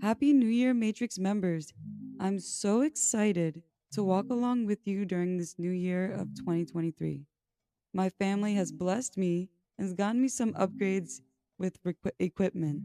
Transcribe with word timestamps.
Happy 0.00 0.32
New 0.32 0.46
Year, 0.46 0.74
Matrix 0.74 1.18
members. 1.18 1.74
I'm 2.20 2.38
so 2.38 2.82
excited 2.82 3.62
to 3.90 4.04
walk 4.04 4.30
along 4.30 4.66
with 4.66 4.86
you 4.86 5.04
during 5.04 5.36
this 5.36 5.58
new 5.58 5.72
year 5.72 6.12
of 6.12 6.36
2023. 6.36 7.24
My 7.92 8.08
family 8.08 8.54
has 8.54 8.70
blessed 8.70 9.18
me 9.18 9.48
and 9.76 9.88
has 9.88 9.94
gotten 9.94 10.22
me 10.22 10.28
some 10.28 10.52
upgrades 10.54 11.20
with 11.58 11.80
equipment. 12.20 12.82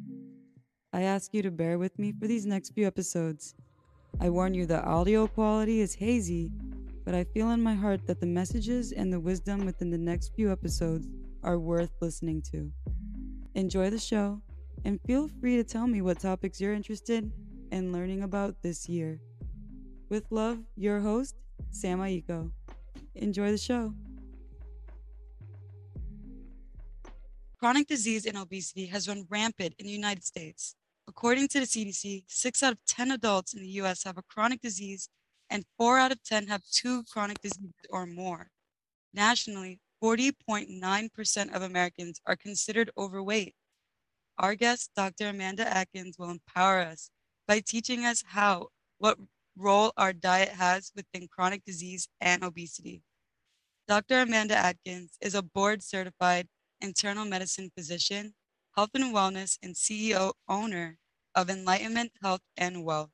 I 0.92 1.04
ask 1.04 1.36
you 1.36 1.44
to 1.44 1.52
bear 1.52 1.78
with 1.78 2.00
me 2.00 2.14
for 2.20 2.26
these 2.26 2.48
next 2.48 2.72
few 2.72 2.88
episodes. 2.88 3.54
I 4.20 4.32
warn 4.32 4.56
you 4.56 4.66
the 4.66 4.84
audio 4.84 5.28
quality 5.28 5.82
is 5.82 5.94
hazy, 5.94 6.52
but 7.06 7.14
I 7.14 7.26
feel 7.26 7.52
in 7.52 7.62
my 7.62 7.76
heart 7.76 8.08
that 8.08 8.22
the 8.22 8.26
messages 8.26 8.92
and 8.92 9.14
the 9.14 9.20
wisdom 9.20 9.68
within 9.68 9.92
the 9.92 10.00
next 10.00 10.34
few 10.36 10.52
episodes 10.52 11.08
are 11.44 11.60
worth 11.60 11.92
listening 12.02 12.42
to. 12.54 12.72
Enjoy 13.54 13.92
the 13.92 14.00
show 14.00 14.42
and 14.86 15.00
feel 15.02 15.28
free 15.28 15.56
to 15.58 15.64
tell 15.64 15.88
me 15.88 16.02
what 16.02 16.20
topics 16.20 16.60
you're 16.60 16.74
interested 16.74 17.32
in 17.72 17.92
learning 17.92 18.24
about 18.24 18.62
this 18.62 18.88
year. 18.88 19.20
With 20.10 20.32
love, 20.32 20.60
your 20.76 21.00
host, 21.00 21.36
Sam 21.72 22.00
Aiko. 22.00 22.52
Enjoy 23.16 23.52
the 23.52 23.58
show. 23.58 23.94
Chronic 27.60 27.88
disease 27.88 28.26
and 28.26 28.38
obesity 28.38 28.88
has 28.88 29.08
run 29.08 29.26
rampant 29.30 29.74
in 29.80 29.86
the 29.86 29.92
United 29.92 30.24
States. 30.24 30.76
According 31.08 31.48
to 31.50 31.60
the 31.60 31.66
CDC, 31.66 32.26
6 32.28 32.64
out 32.64 32.74
of 32.74 32.80
10 32.86 33.12
adults 33.12 33.54
in 33.54 33.62
the 33.62 33.70
US 33.82 34.04
have 34.04 34.18
a 34.18 34.24
chronic 34.24 34.62
disease, 34.62 35.10
and 35.50 35.66
4 35.78 35.98
out 35.98 36.12
of 36.12 36.24
10 36.24 36.48
have 36.48 36.62
two 36.72 37.04
chronic 37.04 37.40
diseases 37.42 37.74
or 37.90 38.06
more. 38.06 38.48
Nationally, 39.14 39.80
40.9% 40.04 41.56
of 41.56 41.62
Americans 41.62 42.20
are 42.26 42.36
considered 42.36 42.92
overweight. 42.98 43.56
Our 44.40 44.56
guest, 44.56 44.92
Dr. 44.96 45.30
Amanda 45.30 45.68
Adkins, 45.68 46.18
will 46.18 46.32
empower 46.32 46.80
us 46.80 47.12
by 47.48 47.60
teaching 47.60 48.04
us 48.04 48.24
how, 48.26 48.70
what 48.98 49.18
role 49.56 49.94
our 49.96 50.12
diet 50.12 50.50
has 50.50 50.92
within 50.96 51.28
chronic 51.28 51.64
disease 51.66 52.08
and 52.20 52.44
obesity. 52.44 53.04
Dr. 53.88 54.22
Amanda 54.22 54.56
Adkins 54.56 55.18
is 55.22 55.36
a 55.36 55.44
board 55.44 55.84
certified 55.84 56.48
internal 56.82 57.26
medicine 57.26 57.72
physician, 57.78 58.34
health 58.76 58.90
and 58.96 59.14
wellness, 59.14 59.58
and 59.62 59.76
CEO 59.76 60.34
owner 60.50 60.98
of 61.36 61.50
Enlightenment 61.50 62.12
Health 62.22 62.42
and 62.58 62.84
Wealth. 62.84 63.12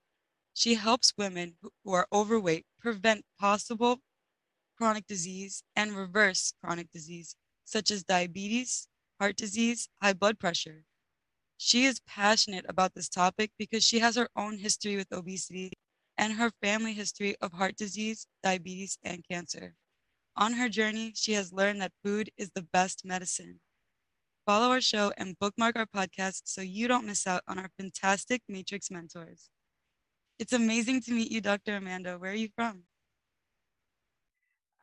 She 0.53 0.75
helps 0.75 1.13
women 1.17 1.55
who 1.83 1.93
are 1.93 2.07
overweight 2.13 2.65
prevent 2.79 3.25
possible 3.39 3.99
chronic 4.77 5.05
disease 5.07 5.63
and 5.75 5.95
reverse 5.95 6.53
chronic 6.63 6.89
disease, 6.91 7.35
such 7.65 7.91
as 7.91 8.03
diabetes, 8.03 8.87
heart 9.19 9.35
disease, 9.35 9.89
high 10.01 10.13
blood 10.13 10.39
pressure. 10.39 10.85
She 11.59 11.85
is 11.85 12.01
passionate 12.01 12.65
about 12.67 12.95
this 12.95 13.07
topic 13.07 13.51
because 13.59 13.85
she 13.85 13.99
has 13.99 14.15
her 14.15 14.29
own 14.35 14.57
history 14.59 14.95
with 14.97 15.13
obesity 15.13 15.73
and 16.17 16.33
her 16.33 16.51
family 16.63 16.95
history 16.95 17.35
of 17.39 17.53
heart 17.53 17.77
disease, 17.77 18.25
diabetes, 18.41 18.97
and 19.03 19.23
cancer. 19.29 19.75
On 20.35 20.53
her 20.53 20.69
journey, 20.69 21.13
she 21.15 21.33
has 21.33 21.53
learned 21.53 21.81
that 21.81 21.93
food 22.03 22.31
is 22.37 22.51
the 22.55 22.63
best 22.63 23.05
medicine. 23.05 23.61
Follow 24.45 24.71
our 24.71 24.81
show 24.81 25.13
and 25.17 25.39
bookmark 25.39 25.77
our 25.77 25.87
podcast 25.87 26.43
so 26.45 26.61
you 26.61 26.87
don't 26.87 27.07
miss 27.07 27.27
out 27.27 27.43
on 27.47 27.59
our 27.59 27.69
fantastic 27.77 28.43
Matrix 28.49 28.91
mentors. 28.91 29.49
It's 30.39 30.53
amazing 30.53 31.01
to 31.03 31.13
meet 31.13 31.31
you, 31.31 31.41
Dr. 31.41 31.77
Amanda. 31.77 32.19
Where 32.19 32.31
are 32.31 32.35
you 32.35 32.49
from? 32.55 32.88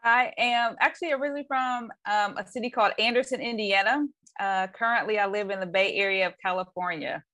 I 0.06 0.32
am 0.38 0.76
actually 0.80 1.10
originally 1.12 1.44
from 1.48 1.90
um, 2.08 2.38
a 2.38 2.46
city 2.46 2.70
called 2.70 2.92
Anderson, 2.96 3.40
Indiana. 3.40 4.06
Uh, 4.38 4.68
currently, 4.68 5.18
I 5.18 5.26
live 5.26 5.50
in 5.50 5.58
the 5.58 5.66
Bay 5.66 5.94
Area 5.94 6.28
of 6.28 6.34
California. 6.40 7.24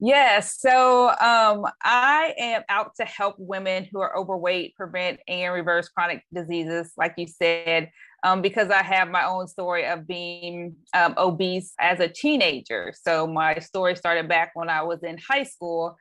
Yes, 0.00 0.58
so 0.58 1.10
um, 1.10 1.66
I 1.82 2.34
am 2.38 2.62
out 2.70 2.92
to 2.96 3.04
help 3.04 3.36
women 3.38 3.86
who 3.92 4.00
are 4.00 4.16
overweight 4.16 4.74
prevent 4.76 5.20
and 5.28 5.52
reverse 5.52 5.88
chronic 5.88 6.22
diseases, 6.32 6.92
like 6.96 7.14
you 7.18 7.26
said, 7.26 7.90
um, 8.24 8.40
because 8.40 8.70
I 8.70 8.82
have 8.82 9.10
my 9.10 9.26
own 9.26 9.46
story 9.46 9.86
of 9.86 10.06
being 10.06 10.74
um, 10.94 11.14
obese 11.18 11.74
as 11.78 12.00
a 12.00 12.08
teenager. 12.08 12.94
So 12.98 13.26
my 13.26 13.58
story 13.58 13.94
started 13.94 14.26
back 14.26 14.52
when 14.54 14.70
I 14.70 14.82
was 14.82 15.02
in 15.02 15.18
high 15.18 15.44
school 15.44 15.96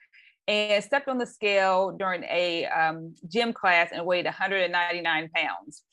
and 0.48 0.84
stepped 0.84 1.08
on 1.08 1.18
the 1.18 1.26
scale 1.26 1.96
during 1.98 2.24
a 2.24 2.66
um, 2.66 3.16
gym 3.28 3.54
class 3.54 3.90
and 3.94 4.06
weighed 4.06 4.26
199 4.26 5.30
pounds. 5.34 5.84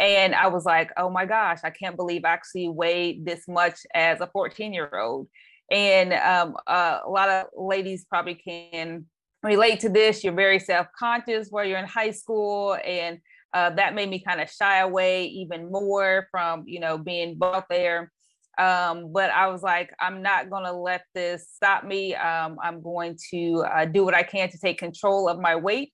And 0.00 0.34
I 0.34 0.48
was 0.48 0.64
like, 0.64 0.90
oh 0.96 1.10
my 1.10 1.26
gosh, 1.26 1.58
I 1.64 1.70
can't 1.70 1.96
believe 1.96 2.24
I 2.24 2.30
actually 2.30 2.68
weighed 2.68 3.24
this 3.24 3.48
much 3.48 3.80
as 3.94 4.20
a 4.20 4.28
14 4.28 4.72
year 4.72 4.90
old. 4.98 5.28
And 5.70 6.12
um, 6.12 6.56
uh, 6.66 7.00
a 7.04 7.10
lot 7.10 7.28
of 7.28 7.46
ladies 7.56 8.06
probably 8.08 8.36
can 8.36 9.06
relate 9.42 9.80
to 9.80 9.88
this. 9.88 10.22
You're 10.24 10.34
very 10.34 10.60
self 10.60 10.86
conscious 10.98 11.48
while 11.50 11.64
you're 11.64 11.78
in 11.78 11.86
high 11.86 12.12
school. 12.12 12.76
And 12.84 13.18
uh, 13.52 13.70
that 13.70 13.94
made 13.94 14.08
me 14.08 14.20
kind 14.20 14.40
of 14.40 14.50
shy 14.50 14.78
away 14.78 15.26
even 15.26 15.70
more 15.70 16.28
from, 16.30 16.64
you 16.66 16.80
know, 16.80 16.96
being 16.96 17.38
out 17.42 17.64
there. 17.68 18.12
Um, 18.58 19.12
but 19.12 19.30
I 19.30 19.48
was 19.48 19.62
like, 19.62 19.90
I'm 20.00 20.20
not 20.20 20.50
going 20.50 20.64
to 20.64 20.72
let 20.72 21.04
this 21.14 21.48
stop 21.54 21.84
me. 21.84 22.14
Um, 22.14 22.56
I'm 22.62 22.82
going 22.82 23.16
to 23.30 23.64
uh, 23.72 23.84
do 23.84 24.04
what 24.04 24.14
I 24.14 24.24
can 24.24 24.50
to 24.50 24.58
take 24.58 24.78
control 24.78 25.28
of 25.28 25.38
my 25.38 25.54
weight 25.56 25.92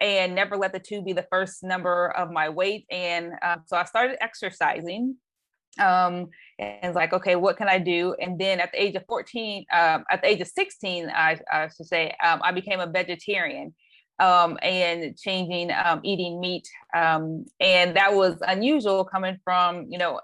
and 0.00 0.34
never 0.34 0.56
let 0.56 0.72
the 0.72 0.78
two 0.78 1.02
be 1.02 1.12
the 1.12 1.26
first 1.30 1.62
number 1.62 2.08
of 2.16 2.30
my 2.30 2.48
weight. 2.48 2.86
And 2.90 3.32
uh, 3.42 3.56
so 3.66 3.76
I 3.76 3.84
started 3.84 4.22
exercising 4.22 5.16
um, 5.80 6.28
and 6.58 6.94
like, 6.94 7.12
okay, 7.12 7.36
what 7.36 7.56
can 7.56 7.68
I 7.68 7.78
do? 7.78 8.14
And 8.20 8.38
then 8.38 8.60
at 8.60 8.72
the 8.72 8.82
age 8.82 8.94
of 8.94 9.04
14, 9.08 9.64
um, 9.72 10.04
at 10.10 10.22
the 10.22 10.28
age 10.28 10.40
of 10.40 10.48
16, 10.48 11.10
I, 11.10 11.38
I 11.52 11.68
should 11.68 11.86
say, 11.86 12.14
um, 12.24 12.40
I 12.42 12.52
became 12.52 12.80
a 12.80 12.86
vegetarian 12.86 13.74
um, 14.18 14.58
and 14.62 15.16
changing 15.16 15.70
um, 15.72 16.00
eating 16.04 16.40
meat. 16.40 16.68
Um, 16.96 17.46
and 17.60 17.96
that 17.96 18.14
was 18.14 18.36
unusual 18.42 19.04
coming 19.04 19.38
from, 19.44 19.86
you 19.88 19.98
know, 19.98 20.20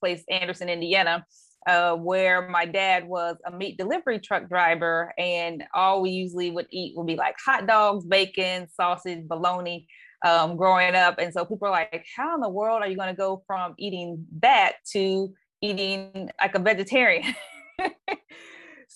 place 0.00 0.22
Anderson, 0.30 0.68
Indiana, 0.68 1.24
uh, 1.66 1.94
where 1.96 2.48
my 2.48 2.64
dad 2.64 3.06
was 3.06 3.36
a 3.46 3.50
meat 3.50 3.76
delivery 3.78 4.18
truck 4.18 4.48
driver. 4.48 5.12
And 5.18 5.64
all 5.74 6.02
we 6.02 6.10
usually 6.10 6.50
would 6.50 6.66
eat 6.70 6.96
would 6.96 7.06
be 7.06 7.16
like 7.16 7.36
hot 7.44 7.66
dogs, 7.66 8.04
bacon, 8.04 8.68
sausage, 8.74 9.26
bologna. 9.28 9.86
Um, 10.24 10.56
growing 10.56 10.94
up. 10.94 11.18
And 11.18 11.34
so 11.34 11.44
people 11.44 11.68
are 11.68 11.70
like, 11.70 12.06
how 12.16 12.34
in 12.34 12.40
the 12.40 12.48
world 12.48 12.80
are 12.80 12.88
you 12.88 12.96
going 12.96 13.10
to 13.10 13.14
go 13.14 13.42
from 13.46 13.74
eating 13.76 14.24
that 14.40 14.76
to 14.92 15.30
eating 15.60 16.30
like 16.40 16.54
a 16.54 16.58
vegetarian? 16.58 17.34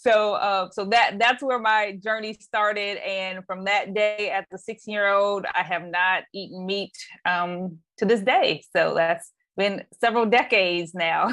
so 0.08 0.34
uh, 0.34 0.68
so 0.70 0.84
that 0.86 1.18
that's 1.18 1.42
where 1.42 1.58
my 1.58 1.98
journey 2.02 2.32
started. 2.34 2.98
And 2.98 3.44
from 3.44 3.64
that 3.64 3.94
day 3.94 4.30
at 4.30 4.46
the 4.50 4.58
16 4.58 4.92
year 4.92 5.08
old 5.08 5.44
i 5.54 5.62
have 5.62 5.84
not 5.86 6.24
eaten 6.32 6.66
meat 6.66 6.92
um, 7.24 7.78
to 7.98 8.04
this 8.04 8.20
day. 8.20 8.62
So 8.74 8.94
that's 8.94 9.32
been 9.56 9.84
several 10.00 10.26
decades 10.26 10.94
now. 10.94 11.32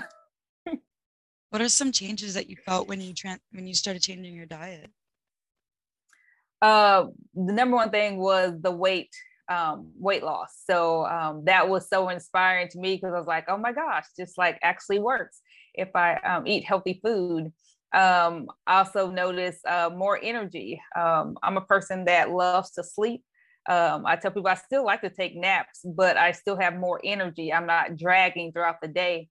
What 1.52 1.62
are 1.62 1.70
some 1.70 1.94
changes 1.94 2.34
that 2.34 2.50
you 2.50 2.58
felt 2.58 2.90
when 2.90 3.00
you 3.00 3.14
tra- 3.14 3.40
when 3.54 3.66
you 3.66 3.74
started 3.74 4.02
changing 4.02 4.36
your 4.36 4.46
diet? 4.46 4.90
Uh, 6.62 7.06
the 7.34 7.54
number 7.54 7.78
one 7.78 7.92
thing 7.92 8.18
was 8.18 8.60
the 8.60 8.72
weight 8.72 9.16
um, 9.48 9.92
weight 9.98 10.22
loss. 10.22 10.50
So 10.70 11.06
um, 11.06 11.46
that 11.46 11.70
was 11.70 11.88
so 11.88 12.10
inspiring 12.10 12.68
to 12.70 12.80
me 12.80 12.96
because 12.96 13.14
i 13.14 13.18
was 13.18 13.28
like 13.28 13.46
oh 13.48 13.58
my 13.58 13.72
gosh 13.72 14.06
just 14.20 14.38
like 14.38 14.60
actually 14.64 15.00
works 15.00 15.40
if 15.76 15.96
i 15.96 16.16
um, 16.16 16.46
eat 16.46 16.66
healthy 16.66 17.00
food 17.02 17.54
um, 17.96 18.48
I 18.68 18.80
also 18.80 19.10
notice 19.10 19.58
uh, 19.68 19.90
more 19.96 20.20
energy. 20.22 20.82
Um, 20.98 21.38
I'm 21.42 21.56
a 21.58 21.62
person 21.62 22.06
that 22.06 22.30
loves 22.30 22.72
to 22.72 22.84
sleep. 22.84 23.24
Um, 23.70 24.06
I 24.06 24.18
tell 24.18 24.32
people 24.32 24.50
I 24.50 24.56
still 24.56 24.86
like 24.86 25.02
to 25.02 25.10
take 25.10 25.36
naps, 25.36 25.80
but 25.96 26.18
I 26.18 26.34
still 26.34 26.58
have 26.58 26.76
more 26.76 27.00
energy. 27.04 27.54
I'm 27.54 27.66
not 27.66 27.96
dragging 27.96 28.52
throughout 28.52 28.82
the 28.82 28.90
day. 28.90 29.30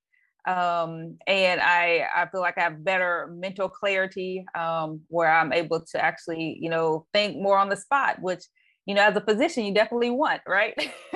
Um, 0.49 1.19
and 1.27 1.61
I, 1.61 2.07
I 2.15 2.27
feel 2.33 2.41
like 2.41 2.59
I 2.59 2.63
have 2.63 2.85
better 2.85 3.29
mental 3.33 3.69
clarity 3.69 4.45
um, 4.55 5.01
where 5.09 5.31
I'm 5.31 5.53
able 5.53 5.85
to 5.93 6.03
actually, 6.03 6.59
you 6.61 6.71
know, 6.71 7.07
think 7.13 7.37
more 7.37 7.59
on 7.59 7.69
the 7.69 7.77
spot, 7.77 8.21
which, 8.21 8.45
you 8.87 8.95
know, 8.95 9.03
as 9.03 9.17
a 9.17 9.21
physician, 9.21 9.65
you 9.65 9.75
definitely 9.75 10.11
want, 10.11 10.41
right? 10.49 10.75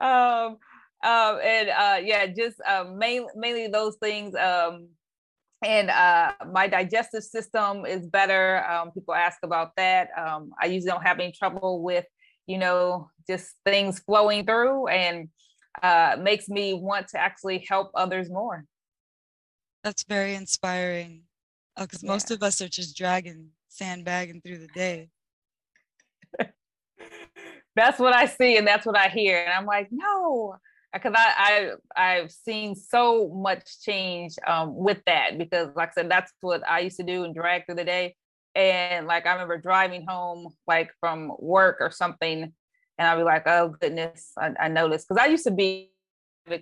um, 0.00 0.56
um, 1.02 1.38
and 1.42 1.68
uh, 1.70 1.98
yeah, 2.02 2.26
just 2.26 2.60
uh, 2.66 2.84
main, 2.84 3.26
mainly 3.36 3.68
those 3.68 3.96
things. 4.02 4.34
Um, 4.34 4.88
and 5.62 5.90
uh, 5.90 6.32
my 6.50 6.66
digestive 6.68 7.22
system 7.22 7.84
is 7.84 8.06
better. 8.06 8.64
Um, 8.64 8.92
people 8.92 9.14
ask 9.14 9.38
about 9.42 9.72
that. 9.76 10.08
Um, 10.16 10.52
I 10.60 10.66
usually 10.66 10.90
don't 10.90 11.02
have 11.02 11.18
any 11.18 11.32
trouble 11.32 11.82
with, 11.82 12.06
you 12.46 12.58
know, 12.58 13.10
just 13.28 13.54
things 13.64 13.98
flowing 14.00 14.46
through, 14.46 14.88
and 14.88 15.28
uh, 15.82 16.16
makes 16.20 16.48
me 16.48 16.74
want 16.74 17.08
to 17.08 17.18
actually 17.18 17.64
help 17.68 17.90
others 17.94 18.30
more. 18.30 18.64
That's 19.84 20.04
very 20.04 20.34
inspiring, 20.34 21.24
because 21.76 22.02
uh, 22.02 22.06
yeah. 22.06 22.12
most 22.12 22.30
of 22.30 22.42
us 22.42 22.62
are 22.62 22.68
just 22.68 22.96
dragging, 22.96 23.48
sandbagging 23.68 24.40
through 24.40 24.58
the 24.58 24.68
day. 24.68 25.10
that's 27.76 27.98
what 27.98 28.14
I 28.14 28.26
see, 28.26 28.56
and 28.56 28.66
that's 28.66 28.86
what 28.86 28.96
I 28.96 29.08
hear, 29.08 29.42
and 29.42 29.52
I'm 29.52 29.66
like, 29.66 29.88
no, 29.90 30.56
because 30.92 31.14
I, 31.16 31.72
I 31.96 32.16
I've 32.16 32.32
seen 32.32 32.74
so 32.74 33.28
much 33.28 33.80
change 33.82 34.34
um, 34.46 34.74
with 34.74 34.98
that 35.06 35.38
because 35.38 35.68
like 35.76 35.90
I 35.90 35.92
said 35.92 36.10
that's 36.10 36.32
what 36.40 36.68
I 36.68 36.80
used 36.80 36.96
to 36.96 37.04
do 37.04 37.24
and 37.24 37.34
drag 37.34 37.66
through 37.66 37.76
the 37.76 37.84
day. 37.84 38.16
And 38.54 39.06
like 39.06 39.26
I 39.26 39.32
remember 39.32 39.58
driving 39.58 40.04
home 40.08 40.52
like 40.66 40.90
from 40.98 41.32
work 41.38 41.76
or 41.80 41.90
something 41.90 42.52
and 42.98 43.08
I'd 43.08 43.16
be 43.16 43.22
like 43.22 43.44
oh 43.46 43.74
goodness 43.80 44.32
I, 44.38 44.50
I 44.60 44.68
noticed. 44.68 45.08
Because 45.08 45.22
I 45.22 45.28
used 45.28 45.44
to 45.44 45.52
be 45.52 45.90
a 46.48 46.60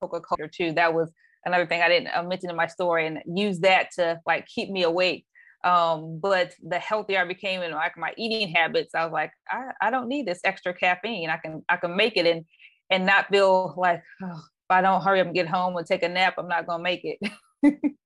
Coca-Cola 0.00 0.48
too. 0.48 0.72
That 0.72 0.94
was 0.94 1.12
another 1.44 1.66
thing 1.66 1.82
I 1.82 1.88
didn't 1.88 2.08
uh, 2.14 2.22
mention 2.24 2.50
in 2.50 2.56
my 2.56 2.66
story 2.66 3.06
and 3.06 3.18
use 3.26 3.60
that 3.60 3.90
to 3.96 4.20
like 4.26 4.46
keep 4.46 4.70
me 4.70 4.82
awake. 4.82 5.24
Um, 5.64 6.18
but 6.20 6.54
the 6.60 6.80
healthier 6.80 7.20
I 7.20 7.24
became 7.24 7.62
in 7.62 7.70
like 7.70 7.96
my 7.96 8.12
eating 8.18 8.52
habits 8.52 8.96
I 8.96 9.04
was 9.04 9.12
like 9.12 9.30
I, 9.48 9.70
I 9.80 9.90
don't 9.92 10.08
need 10.08 10.26
this 10.26 10.40
extra 10.42 10.74
caffeine. 10.74 11.30
I 11.30 11.36
can 11.36 11.62
I 11.68 11.76
can 11.76 11.96
make 11.96 12.16
it. 12.16 12.26
And 12.26 12.44
and 12.90 13.06
not 13.06 13.28
feel 13.28 13.74
like 13.76 14.02
oh, 14.22 14.36
if 14.36 14.70
I 14.70 14.80
don't 14.80 15.02
hurry 15.02 15.20
up 15.20 15.26
and 15.26 15.34
get 15.34 15.48
home 15.48 15.76
and 15.76 15.86
take 15.86 16.02
a 16.02 16.08
nap, 16.08 16.34
I'm 16.38 16.48
not 16.48 16.66
gonna 16.66 16.82
make 16.82 17.02
it. 17.04 17.18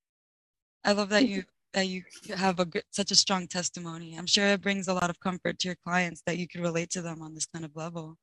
I 0.84 0.92
love 0.92 1.08
that 1.10 1.26
you 1.28 1.44
that 1.72 1.88
you 1.88 2.02
have 2.34 2.58
a 2.58 2.64
good, 2.64 2.84
such 2.90 3.10
a 3.10 3.14
strong 3.14 3.46
testimony. 3.46 4.16
I'm 4.16 4.26
sure 4.26 4.46
it 4.46 4.62
brings 4.62 4.88
a 4.88 4.94
lot 4.94 5.10
of 5.10 5.20
comfort 5.20 5.58
to 5.58 5.68
your 5.68 5.76
clients 5.86 6.22
that 6.26 6.38
you 6.38 6.48
can 6.48 6.62
relate 6.62 6.90
to 6.90 7.02
them 7.02 7.20
on 7.20 7.34
this 7.34 7.46
kind 7.46 7.64
of 7.64 7.72
level. 7.76 8.16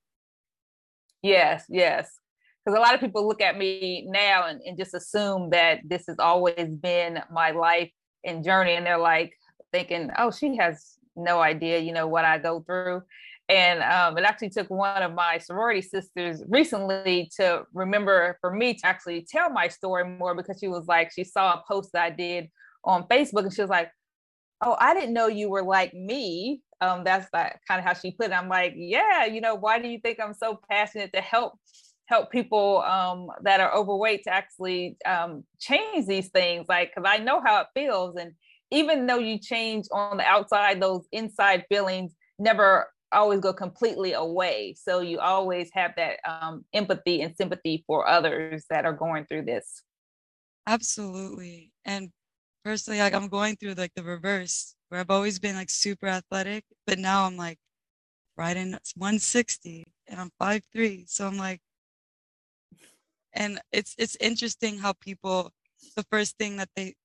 Yes, 1.22 1.66
yes. 1.70 2.20
Because 2.66 2.78
a 2.78 2.82
lot 2.82 2.96
of 2.96 3.00
people 3.00 3.28
look 3.28 3.42
at 3.42 3.58
me 3.58 4.08
now 4.10 4.48
and, 4.48 4.60
and 4.66 4.78
just 4.78 4.94
assume 4.94 5.50
that 5.52 5.82
this 5.86 6.06
has 6.08 6.18
always 6.18 6.68
been 6.82 7.20
my 7.32 7.52
life 7.52 7.92
and 8.26 8.44
journey. 8.44 8.74
And 8.74 8.86
they're 8.86 8.98
like 8.98 9.34
thinking, 9.72 10.10
oh, 10.18 10.32
she 10.32 10.58
has 10.58 10.98
no 11.16 11.42
idea, 11.42 11.80
you 11.80 11.94
know, 11.94 12.08
what 12.08 12.26
I 12.26 12.40
go 12.40 12.62
through. 12.62 13.04
And 13.54 13.84
um, 13.84 14.18
it 14.18 14.24
actually 14.24 14.50
took 14.50 14.68
one 14.72 15.04
of 15.04 15.14
my 15.14 15.38
sorority 15.38 15.84
sisters 15.84 16.44
recently 16.50 17.30
to 17.38 17.62
remember 17.72 18.36
for 18.42 18.52
me 18.52 18.74
to 18.74 18.86
actually 18.86 19.28
tell 19.30 19.52
my 19.52 19.68
story 19.68 20.06
more 20.06 20.34
because 20.34 20.58
she 20.60 20.68
was 20.68 20.88
like, 20.88 21.12
she 21.14 21.24
saw 21.24 21.54
a 21.54 21.64
post 21.68 21.92
that 21.94 22.04
I 22.04 22.10
did 22.10 22.50
on 22.84 23.04
Facebook 23.04 23.44
and 23.44 23.54
she 23.54 23.62
was 23.62 23.70
like, 23.70 23.92
Oh, 24.66 24.76
I 24.80 24.96
didn't 24.96 25.14
know 25.14 25.28
you 25.28 25.50
were 25.50 25.62
like 25.62 25.94
me. 25.94 26.62
Um, 26.82 27.04
that's 27.04 27.28
like 27.32 27.60
kind 27.68 27.80
of 27.80 27.86
how 27.86 27.94
she 27.94 28.12
put 28.12 28.28
it. 28.28 28.34
I'm 28.34 28.50
like, 28.50 28.74
yeah, 28.76 29.26
you 29.26 29.40
know, 29.40 29.54
why 29.54 29.78
do 29.80 29.88
you 29.88 30.00
think 30.00 30.20
I'm 30.20 30.34
so 30.34 30.60
passionate 30.68 31.14
to 31.14 31.22
help 31.22 31.54
help 32.08 32.32
people 32.32 32.82
um, 32.82 33.28
that 33.44 33.60
are 33.60 33.74
overweight 33.74 34.24
to 34.24 34.34
actually 34.34 34.98
um, 35.06 35.44
change 35.60 36.08
these 36.08 36.30
things? 36.30 36.66
Like, 36.68 36.92
because 36.96 37.08
I 37.08 37.22
know 37.22 37.40
how 37.46 37.62
it 37.62 37.68
feels, 37.76 38.16
and 38.16 38.32
even 38.72 39.06
though 39.06 39.20
you 39.20 39.38
change 39.38 39.86
on 39.92 40.18
the 40.18 40.26
outside, 40.26 40.82
those 40.82 41.06
inside 41.12 41.66
feelings 41.70 42.14
never 42.40 42.88
always 43.14 43.40
go 43.40 43.54
completely 43.54 44.14
away. 44.14 44.76
So 44.78 45.00
you 45.00 45.20
always 45.20 45.70
have 45.74 45.92
that 45.98 46.20
um, 46.28 46.66
empathy 46.74 47.22
and 47.22 47.36
sympathy 47.36 47.84
for 47.88 48.08
others 48.08 48.66
that 48.70 48.86
are 48.86 48.94
going 48.94 49.26
through 49.26 49.44
this. 49.44 49.84
Absolutely. 50.68 51.72
And 51.86 52.12
personally, 52.64 53.00
like 53.00 53.14
I'm 53.14 53.28
going 53.28 53.56
through 53.56 53.74
like 53.74 53.94
the 53.96 54.04
reverse 54.04 54.76
where 54.90 55.00
I've 55.00 55.10
always 55.10 55.40
been 55.40 55.56
like 55.56 55.70
super 55.70 56.08
athletic, 56.08 56.64
but 56.88 57.00
now 57.00 57.26
I'm 57.26 57.38
like 57.38 57.60
riding 58.38 58.72
160 58.72 59.86
and 60.08 60.20
I'm 60.20 60.32
5'3. 60.40 61.06
So 61.08 61.28
I'm 61.28 61.38
like, 61.38 61.62
and 63.34 63.60
it's 63.72 63.96
it's 63.98 64.16
interesting 64.18 64.78
how 64.78 64.94
people 64.94 65.52
the 65.96 66.04
first 66.12 66.38
thing 66.38 66.58
that 66.58 66.70
they 66.76 66.96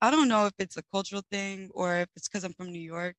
I 0.00 0.10
don't 0.10 0.28
know 0.28 0.46
if 0.46 0.52
it's 0.58 0.76
a 0.76 0.82
cultural 0.92 1.22
thing 1.30 1.70
or 1.74 1.96
if 1.98 2.08
it's 2.16 2.28
because 2.28 2.44
I'm 2.44 2.52
from 2.54 2.70
New 2.72 2.80
York, 2.80 3.16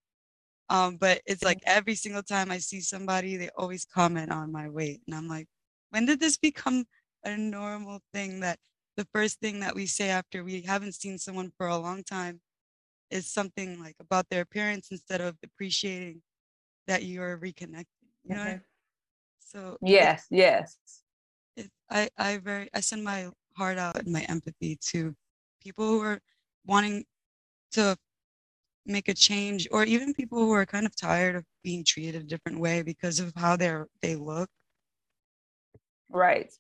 um, 0.70 0.98
but 0.98 1.22
it's 1.26 1.44
like 1.44 1.60
every 1.66 1.96
single 1.96 2.24
time 2.24 2.52
I 2.52 2.60
see 2.60 2.82
somebody, 2.82 3.38
they 3.38 3.50
always 3.58 3.86
comment 3.86 4.32
on 4.32 4.52
my 4.52 4.70
weight. 4.70 5.02
And 5.08 5.16
I'm 5.16 5.28
like, 5.28 5.48
when 5.90 6.06
did 6.06 6.20
this 6.20 6.38
become 6.38 6.86
a 7.24 7.36
normal 7.36 8.00
thing 8.14 8.40
that 8.42 8.60
the 8.96 9.08
first 9.14 9.40
thing 9.40 9.60
that 9.62 9.76
we 9.76 9.86
say 9.86 10.10
after 10.10 10.44
we 10.44 10.62
haven't 10.62 10.96
seen 10.96 11.18
someone 11.18 11.52
for 11.58 11.68
a 11.68 11.78
long 11.78 12.04
time 12.04 12.42
is 13.10 13.32
something 13.32 13.82
like 13.82 13.96
about 14.00 14.30
their 14.30 14.42
appearance 14.42 14.90
instead 14.92 15.22
of 15.22 15.36
appreciating 15.44 16.22
that 16.88 17.04
you're 17.04 17.38
reconnecting. 17.38 17.86
You 18.24 18.36
know? 18.36 18.42
Okay. 18.42 18.60
So 19.40 19.78
yes, 19.82 20.28
it, 20.30 20.38
yes. 20.38 20.78
It, 21.58 21.72
I 21.90 22.10
I 22.18 22.38
very 22.38 22.70
I 22.74 22.82
send 22.82 23.04
my 23.04 23.30
heart 23.58 23.78
out 23.78 23.96
and 23.96 24.14
my 24.14 24.22
empathy 24.30 24.78
to 24.92 25.16
people 25.62 25.88
who 25.88 26.02
are 26.02 26.20
wanting 26.66 27.06
to 27.72 27.98
make 28.86 29.08
a 29.08 29.14
change 29.14 29.68
or 29.72 29.84
even 29.84 30.14
people 30.14 30.40
who 30.40 30.52
are 30.52 30.66
kind 30.66 30.86
of 30.86 30.96
tired 30.96 31.36
of 31.36 31.44
being 31.64 31.84
treated 31.84 32.16
a 32.16 32.24
different 32.24 32.60
way 32.60 32.82
because 32.82 33.20
of 33.20 33.34
how 33.36 33.56
they're 33.56 33.88
they 34.02 34.16
look. 34.16 34.50
Right. 36.10 36.52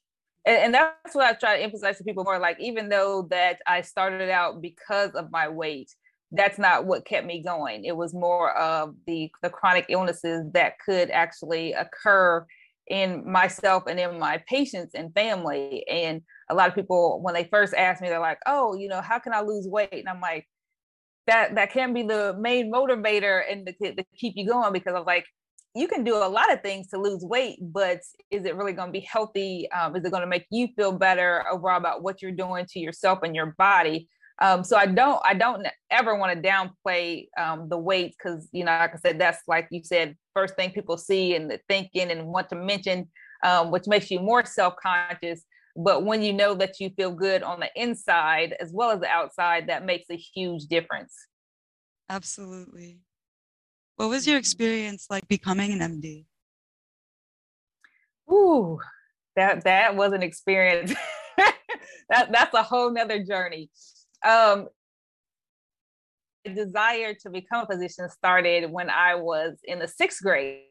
And, 0.45 0.57
and 0.57 0.73
that's 0.73 1.15
what 1.15 1.25
i 1.25 1.33
try 1.33 1.57
to 1.57 1.63
emphasize 1.63 1.97
to 1.97 2.03
people 2.03 2.23
more 2.23 2.39
like 2.39 2.57
even 2.61 2.87
though 2.87 3.27
that 3.29 3.59
i 3.67 3.81
started 3.81 4.29
out 4.29 4.61
because 4.61 5.11
of 5.11 5.31
my 5.31 5.49
weight 5.49 5.93
that's 6.31 6.59
not 6.59 6.85
what 6.85 7.05
kept 7.05 7.25
me 7.25 7.41
going. 7.41 7.85
It 7.85 7.95
was 7.95 8.13
more 8.13 8.55
of 8.57 8.95
the 9.07 9.31
the 9.41 9.49
chronic 9.49 9.85
illnesses 9.89 10.45
that 10.53 10.79
could 10.79 11.09
actually 11.09 11.73
occur 11.73 12.45
in 12.87 13.29
myself 13.29 13.83
and 13.87 13.99
in 13.99 14.19
my 14.19 14.41
patients 14.47 14.93
and 14.95 15.13
family. 15.13 15.85
And 15.89 16.21
a 16.49 16.55
lot 16.55 16.69
of 16.69 16.75
people 16.75 17.21
when 17.21 17.33
they 17.33 17.45
first 17.45 17.73
ask 17.73 18.01
me 18.01 18.09
they're 18.09 18.19
like 18.19 18.39
oh 18.45 18.75
you 18.75 18.87
know 18.87 19.01
how 19.01 19.19
can 19.19 19.33
i 19.33 19.41
lose 19.41 19.67
weight? 19.67 19.89
And 19.91 20.09
i'm 20.09 20.21
like 20.21 20.47
that 21.29 21.55
that 21.55 21.71
can 21.71 21.93
be 21.93 22.03
the 22.03 22.35
main 22.39 22.71
motivator 22.71 23.41
and 23.49 23.67
to, 23.67 23.95
to 23.95 24.03
keep 24.15 24.33
you 24.35 24.47
going 24.47 24.73
because 24.73 24.93
I 24.93 24.99
was 24.99 25.07
like, 25.07 25.25
you 25.75 25.87
can 25.87 26.03
do 26.03 26.15
a 26.15 26.27
lot 26.27 26.51
of 26.51 26.61
things 26.61 26.87
to 26.89 26.97
lose 26.97 27.23
weight, 27.23 27.59
but 27.61 27.99
is 28.31 28.45
it 28.45 28.55
really 28.55 28.73
going 28.73 28.89
to 28.89 28.99
be 28.99 29.05
healthy? 29.09 29.69
Um, 29.71 29.95
is 29.95 30.03
it 30.03 30.11
going 30.11 30.21
to 30.21 30.27
make 30.27 30.45
you 30.49 30.67
feel 30.75 30.91
better 30.91 31.45
overall 31.51 31.77
about 31.77 32.01
what 32.01 32.21
you're 32.21 32.31
doing 32.31 32.65
to 32.69 32.79
yourself 32.79 33.19
and 33.23 33.35
your 33.35 33.53
body? 33.57 34.09
Um, 34.41 34.63
so 34.63 34.77
I 34.77 34.85
don't, 34.85 35.21
I 35.23 35.33
don't 35.33 35.67
ever 35.91 36.15
want 36.15 36.33
to 36.33 36.49
downplay 36.49 37.27
um, 37.37 37.69
the 37.69 37.77
weight 37.77 38.15
because 38.17 38.47
you 38.51 38.63
know, 38.63 38.71
like 38.71 38.95
I 38.95 38.97
said, 38.97 39.19
that's 39.19 39.39
like 39.47 39.67
you 39.69 39.83
said, 39.83 40.15
first 40.33 40.55
thing 40.55 40.71
people 40.71 40.97
see 40.97 41.35
and 41.35 41.51
the 41.51 41.59
thinking 41.67 42.09
and 42.09 42.25
want 42.27 42.49
to 42.49 42.55
mention, 42.55 43.09
um, 43.43 43.69
which 43.69 43.85
makes 43.85 44.09
you 44.09 44.19
more 44.19 44.45
self 44.45 44.75
conscious. 44.81 45.43
But 45.75 46.03
when 46.03 46.21
you 46.21 46.33
know 46.33 46.55
that 46.55 46.79
you 46.79 46.89
feel 46.89 47.11
good 47.11 47.43
on 47.43 47.59
the 47.59 47.69
inside 47.75 48.55
as 48.59 48.71
well 48.73 48.91
as 48.91 48.99
the 48.99 49.07
outside, 49.07 49.67
that 49.67 49.85
makes 49.85 50.09
a 50.09 50.17
huge 50.17 50.65
difference. 50.65 51.13
Absolutely. 52.09 52.99
What 53.95 54.09
was 54.09 54.27
your 54.27 54.37
experience 54.37 55.07
like 55.09 55.27
becoming 55.27 55.71
an 55.71 55.79
MD? 55.79 56.25
Ooh, 58.31 58.79
that 59.35 59.63
that 59.63 59.95
was 59.95 60.13
an 60.13 60.23
experience. 60.23 60.93
that 61.37 62.31
that's 62.31 62.53
a 62.53 62.63
whole 62.63 62.91
nother 62.91 63.23
journey. 63.23 63.69
Um, 64.25 64.67
desire 66.55 67.13
to 67.13 67.29
become 67.29 67.65
a 67.65 67.73
physician 67.73 68.09
started 68.09 68.71
when 68.71 68.89
I 68.89 69.15
was 69.15 69.57
in 69.63 69.79
the 69.79 69.87
sixth 69.87 70.21
grade. 70.21 70.63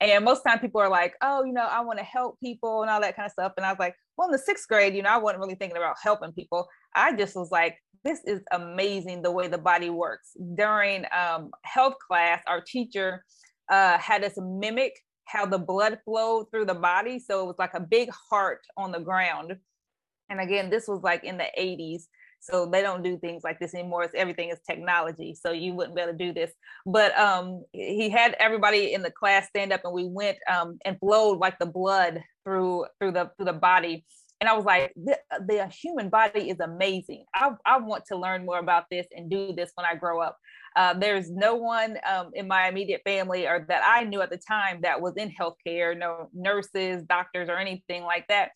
And 0.00 0.24
most 0.24 0.42
time 0.42 0.58
people 0.58 0.80
are 0.80 0.88
like, 0.88 1.14
oh, 1.22 1.44
you 1.44 1.52
know, 1.52 1.66
I 1.66 1.80
want 1.80 1.98
to 1.98 2.04
help 2.04 2.38
people 2.40 2.82
and 2.82 2.90
all 2.90 3.00
that 3.00 3.16
kind 3.16 3.26
of 3.26 3.32
stuff. 3.32 3.52
And 3.56 3.64
I 3.64 3.70
was 3.70 3.78
like, 3.78 3.94
well, 4.16 4.28
in 4.28 4.32
the 4.32 4.38
sixth 4.38 4.68
grade, 4.68 4.94
you 4.94 5.02
know, 5.02 5.10
I 5.10 5.18
wasn't 5.18 5.40
really 5.40 5.56
thinking 5.56 5.76
about 5.76 5.96
helping 6.02 6.32
people. 6.32 6.68
I 6.94 7.14
just 7.14 7.34
was 7.34 7.50
like, 7.50 7.76
this 8.04 8.20
is 8.26 8.42
amazing 8.52 9.22
the 9.22 9.30
way 9.30 9.48
the 9.48 9.58
body 9.58 9.90
works. 9.90 10.36
During 10.54 11.04
um, 11.16 11.50
health 11.62 11.94
class, 12.06 12.42
our 12.46 12.60
teacher 12.60 13.24
uh, 13.70 13.98
had 13.98 14.22
us 14.24 14.34
mimic 14.36 14.92
how 15.26 15.46
the 15.46 15.58
blood 15.58 15.98
flowed 16.04 16.50
through 16.50 16.66
the 16.66 16.74
body. 16.74 17.18
So 17.18 17.42
it 17.42 17.46
was 17.46 17.58
like 17.58 17.74
a 17.74 17.80
big 17.80 18.10
heart 18.10 18.60
on 18.76 18.92
the 18.92 19.00
ground. 19.00 19.56
And 20.28 20.40
again, 20.40 20.70
this 20.70 20.86
was 20.86 21.00
like 21.02 21.24
in 21.24 21.38
the 21.38 21.48
80s. 21.58 22.04
So 22.44 22.66
they 22.66 22.82
don't 22.82 23.02
do 23.02 23.18
things 23.18 23.42
like 23.42 23.58
this 23.58 23.74
anymore. 23.74 24.02
It's 24.02 24.14
everything 24.14 24.50
is 24.50 24.58
technology. 24.68 25.34
So 25.34 25.52
you 25.52 25.72
wouldn't 25.72 25.96
be 25.96 26.02
able 26.02 26.12
to 26.12 26.18
do 26.18 26.32
this. 26.32 26.52
But 26.84 27.18
um, 27.18 27.64
he 27.72 28.10
had 28.10 28.36
everybody 28.38 28.92
in 28.92 29.02
the 29.02 29.10
class 29.10 29.48
stand 29.48 29.72
up 29.72 29.80
and 29.84 29.94
we 29.94 30.06
went 30.06 30.36
um, 30.52 30.78
and 30.84 30.98
flowed 31.00 31.38
like 31.38 31.58
the 31.58 31.66
blood 31.66 32.22
through 32.44 32.84
through 33.00 33.12
the 33.12 33.30
through 33.36 33.46
the 33.46 33.54
body. 33.54 34.04
And 34.40 34.48
I 34.48 34.54
was 34.54 34.66
like, 34.66 34.92
the, 34.94 35.18
the 35.46 35.66
human 35.68 36.10
body 36.10 36.50
is 36.50 36.60
amazing. 36.60 37.24
I, 37.34 37.52
I 37.64 37.78
want 37.78 38.04
to 38.06 38.16
learn 38.16 38.44
more 38.44 38.58
about 38.58 38.84
this 38.90 39.06
and 39.16 39.30
do 39.30 39.54
this 39.54 39.70
when 39.74 39.86
I 39.86 39.94
grow 39.94 40.20
up. 40.20 40.36
Uh, 40.76 40.92
there's 40.92 41.30
no 41.30 41.54
one 41.54 41.96
um, 42.06 42.30
in 42.34 42.48
my 42.48 42.68
immediate 42.68 43.00
family 43.04 43.46
or 43.46 43.64
that 43.68 43.82
I 43.86 44.04
knew 44.04 44.20
at 44.20 44.30
the 44.30 44.36
time 44.36 44.80
that 44.82 45.00
was 45.00 45.14
in 45.16 45.32
healthcare, 45.32 45.96
no 45.96 46.28
nurses, 46.34 47.04
doctors, 47.08 47.48
or 47.48 47.56
anything 47.56 48.02
like 48.02 48.26
that. 48.28 48.50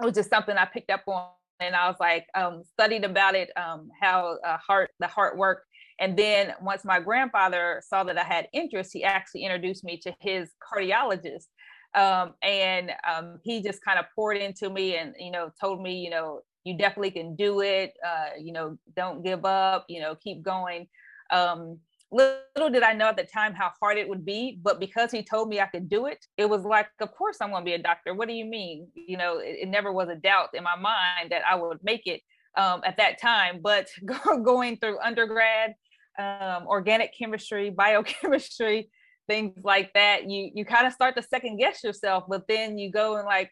It 0.00 0.06
was 0.06 0.14
just 0.14 0.30
something 0.30 0.56
I 0.56 0.64
picked 0.64 0.90
up 0.90 1.02
on 1.06 1.28
and 1.60 1.74
I 1.74 1.88
was 1.88 1.96
like 2.00 2.26
um, 2.34 2.62
studied 2.72 3.04
about 3.04 3.34
it, 3.34 3.50
um, 3.56 3.88
how 4.00 4.38
uh, 4.44 4.58
heart 4.58 4.90
the 4.98 5.06
heart 5.06 5.36
worked. 5.36 5.66
And 6.00 6.16
then 6.16 6.54
once 6.60 6.84
my 6.84 7.00
grandfather 7.00 7.82
saw 7.86 8.02
that 8.04 8.18
I 8.18 8.24
had 8.24 8.48
interest, 8.52 8.90
he 8.92 9.04
actually 9.04 9.44
introduced 9.44 9.84
me 9.84 9.98
to 9.98 10.12
his 10.20 10.50
cardiologist. 10.72 11.46
Um, 11.94 12.34
and 12.42 12.90
um, 13.08 13.38
he 13.44 13.62
just 13.62 13.84
kind 13.84 13.98
of 13.98 14.06
poured 14.14 14.38
into 14.38 14.70
me 14.70 14.96
and 14.96 15.14
you 15.18 15.30
know 15.30 15.50
told 15.60 15.82
me 15.82 15.96
you 15.96 16.08
know 16.08 16.40
you 16.64 16.76
definitely 16.78 17.10
can 17.10 17.36
do 17.36 17.60
it. 17.60 17.92
Uh, 18.06 18.30
you 18.40 18.52
know 18.52 18.78
don't 18.96 19.22
give 19.22 19.44
up. 19.44 19.84
You 19.88 20.00
know 20.00 20.14
keep 20.14 20.42
going. 20.42 20.88
Um, 21.30 21.78
little 22.12 22.70
did 22.70 22.82
I 22.82 22.92
know 22.92 23.08
at 23.08 23.16
the 23.16 23.24
time 23.24 23.54
how 23.54 23.70
hard 23.80 23.96
it 23.96 24.08
would 24.08 24.24
be, 24.24 24.58
but 24.62 24.78
because 24.78 25.10
he 25.10 25.22
told 25.22 25.48
me 25.48 25.60
I 25.60 25.66
could 25.66 25.88
do 25.88 26.06
it, 26.06 26.24
it 26.36 26.48
was 26.48 26.62
like, 26.62 26.88
of 27.00 27.12
course 27.12 27.38
I'm 27.40 27.50
going 27.50 27.62
to 27.62 27.64
be 27.64 27.74
a 27.74 27.82
doctor. 27.82 28.14
What 28.14 28.28
do 28.28 28.34
you 28.34 28.44
mean? 28.44 28.88
You 28.94 29.16
know, 29.16 29.38
it, 29.38 29.60
it 29.62 29.68
never 29.68 29.92
was 29.92 30.08
a 30.08 30.16
doubt 30.16 30.50
in 30.54 30.62
my 30.62 30.76
mind 30.76 31.30
that 31.30 31.42
I 31.50 31.54
would 31.54 31.78
make 31.82 32.06
it 32.06 32.20
um, 32.56 32.82
at 32.84 32.98
that 32.98 33.20
time. 33.20 33.60
But 33.62 33.88
going 34.44 34.76
through 34.76 34.98
undergrad, 35.00 35.74
um, 36.18 36.66
organic 36.66 37.16
chemistry, 37.18 37.70
biochemistry, 37.76 38.90
things 39.28 39.56
like 39.64 39.92
that, 39.94 40.28
you 40.28 40.50
you 40.54 40.64
kind 40.64 40.86
of 40.86 40.92
start 40.92 41.16
to 41.16 41.22
second 41.22 41.56
guess 41.58 41.82
yourself, 41.82 42.24
but 42.28 42.42
then 42.48 42.76
you 42.76 42.90
go 42.90 43.16
and 43.16 43.26
like, 43.26 43.50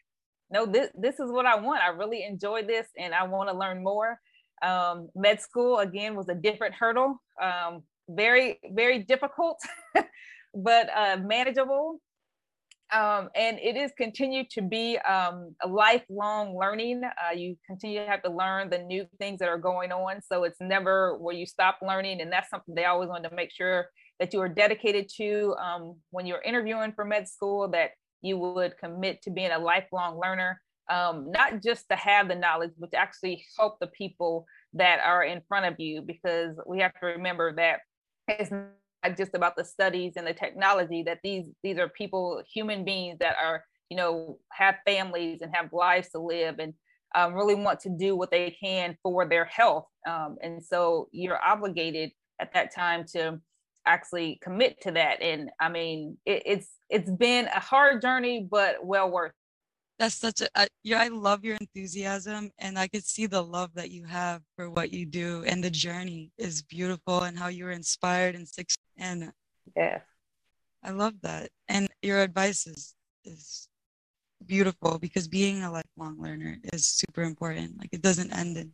no, 0.51 0.65
this 0.65 0.89
this 0.93 1.19
is 1.19 1.31
what 1.31 1.45
I 1.45 1.55
want. 1.55 1.81
I 1.81 1.89
really 1.89 2.23
enjoy 2.23 2.63
this, 2.63 2.87
and 2.97 3.13
I 3.13 3.23
want 3.23 3.49
to 3.49 3.57
learn 3.57 3.83
more. 3.83 4.19
Um, 4.61 5.09
med 5.15 5.41
school 5.41 5.79
again 5.79 6.15
was 6.15 6.29
a 6.29 6.35
different 6.35 6.75
hurdle. 6.75 7.19
Um, 7.41 7.83
very 8.15 8.59
very 8.73 8.99
difficult 8.99 9.59
but 10.53 10.89
uh, 10.95 11.17
manageable. 11.17 11.99
Um, 12.93 13.29
and 13.35 13.57
it 13.59 13.77
is 13.77 13.91
continued 13.97 14.49
to 14.51 14.61
be 14.61 14.97
um, 14.97 15.55
a 15.63 15.67
lifelong 15.67 16.57
learning. 16.57 17.03
Uh, 17.05 17.33
you 17.33 17.57
continue 17.65 18.03
to 18.03 18.05
have 18.05 18.21
to 18.23 18.29
learn 18.29 18.69
the 18.69 18.79
new 18.79 19.05
things 19.17 19.39
that 19.39 19.47
are 19.47 19.57
going 19.57 19.93
on. 19.93 20.21
So 20.21 20.43
it's 20.43 20.59
never 20.59 21.17
where 21.17 21.33
you 21.33 21.45
stop 21.45 21.77
learning. 21.81 22.19
And 22.19 22.31
that's 22.31 22.49
something 22.49 22.75
they 22.75 22.83
always 22.83 23.07
want 23.07 23.23
to 23.23 23.33
make 23.33 23.51
sure 23.51 23.87
that 24.19 24.33
you 24.33 24.41
are 24.41 24.49
dedicated 24.49 25.09
to 25.17 25.55
um, 25.57 25.95
when 26.09 26.25
you're 26.25 26.41
interviewing 26.41 26.91
for 26.91 27.05
med 27.05 27.29
school 27.29 27.69
that 27.69 27.91
you 28.21 28.37
would 28.37 28.77
commit 28.77 29.21
to 29.21 29.31
being 29.31 29.51
a 29.51 29.59
lifelong 29.59 30.19
learner. 30.19 30.61
Um, 30.89 31.31
not 31.31 31.63
just 31.63 31.87
to 31.89 31.95
have 31.95 32.27
the 32.27 32.35
knowledge 32.35 32.71
but 32.77 32.91
to 32.91 32.97
actually 32.97 33.45
help 33.57 33.79
the 33.79 33.87
people 33.87 34.45
that 34.73 34.99
are 34.99 35.23
in 35.23 35.41
front 35.47 35.65
of 35.65 35.79
you 35.79 36.01
because 36.01 36.57
we 36.67 36.79
have 36.79 36.91
to 36.99 37.05
remember 37.05 37.55
that 37.55 37.79
it's 38.27 38.51
not 38.51 39.17
just 39.17 39.33
about 39.33 39.55
the 39.55 39.65
studies 39.65 40.13
and 40.15 40.27
the 40.27 40.33
technology 40.33 41.03
that 41.03 41.19
these 41.23 41.47
these 41.63 41.77
are 41.77 41.89
people 41.89 42.41
human 42.51 42.83
beings 42.83 43.17
that 43.19 43.35
are 43.41 43.63
you 43.89 43.97
know 43.97 44.37
have 44.51 44.75
families 44.85 45.39
and 45.41 45.53
have 45.55 45.73
lives 45.73 46.09
to 46.09 46.19
live 46.19 46.59
and 46.59 46.73
um, 47.15 47.33
really 47.33 47.55
want 47.55 47.79
to 47.81 47.89
do 47.89 48.15
what 48.15 48.31
they 48.31 48.55
can 48.57 48.97
for 49.03 49.27
their 49.27 49.43
health. 49.45 49.85
Um, 50.07 50.37
and 50.41 50.63
so 50.63 51.09
you're 51.11 51.43
obligated 51.43 52.11
at 52.39 52.53
that 52.53 52.73
time 52.73 53.05
to 53.11 53.39
actually 53.85 54.39
commit 54.41 54.79
to 54.81 54.91
that. 54.91 55.21
And 55.21 55.49
i 55.59 55.67
mean 55.67 56.17
it, 56.25 56.43
it's 56.45 56.69
it's 56.89 57.09
been 57.09 57.47
a 57.47 57.59
hard 57.59 58.01
journey 58.01 58.47
but 58.49 58.85
well 58.85 59.09
worth 59.09 59.33
that's 60.01 60.15
such 60.15 60.41
a 60.41 60.49
I, 60.55 60.67
yeah 60.81 60.99
i 60.99 61.09
love 61.09 61.45
your 61.45 61.57
enthusiasm 61.61 62.49
and 62.57 62.79
i 62.79 62.87
could 62.87 63.05
see 63.05 63.27
the 63.27 63.43
love 63.43 63.69
that 63.75 63.91
you 63.91 64.03
have 64.05 64.41
for 64.55 64.67
what 64.67 64.91
you 64.91 65.05
do 65.05 65.43
and 65.45 65.63
the 65.63 65.69
journey 65.69 66.31
is 66.39 66.63
beautiful 66.63 67.21
and 67.21 67.37
how 67.37 67.49
you 67.49 67.65
were 67.65 67.71
inspired 67.71 68.33
and 68.33 68.47
six 68.47 68.75
and 68.97 69.31
yeah. 69.77 69.99
I 70.83 70.89
love 70.89 71.13
that 71.21 71.51
and 71.69 71.87
your 72.01 72.21
advice 72.21 72.65
is 72.65 72.95
is 73.23 73.67
beautiful 74.47 74.97
because 74.97 75.27
being 75.27 75.61
a 75.61 75.71
lifelong 75.71 76.19
learner 76.19 76.57
is 76.73 76.83
super 76.83 77.21
important 77.21 77.77
like 77.77 77.89
it 77.91 78.01
doesn't 78.01 78.33
end 78.33 78.57
in 78.57 78.73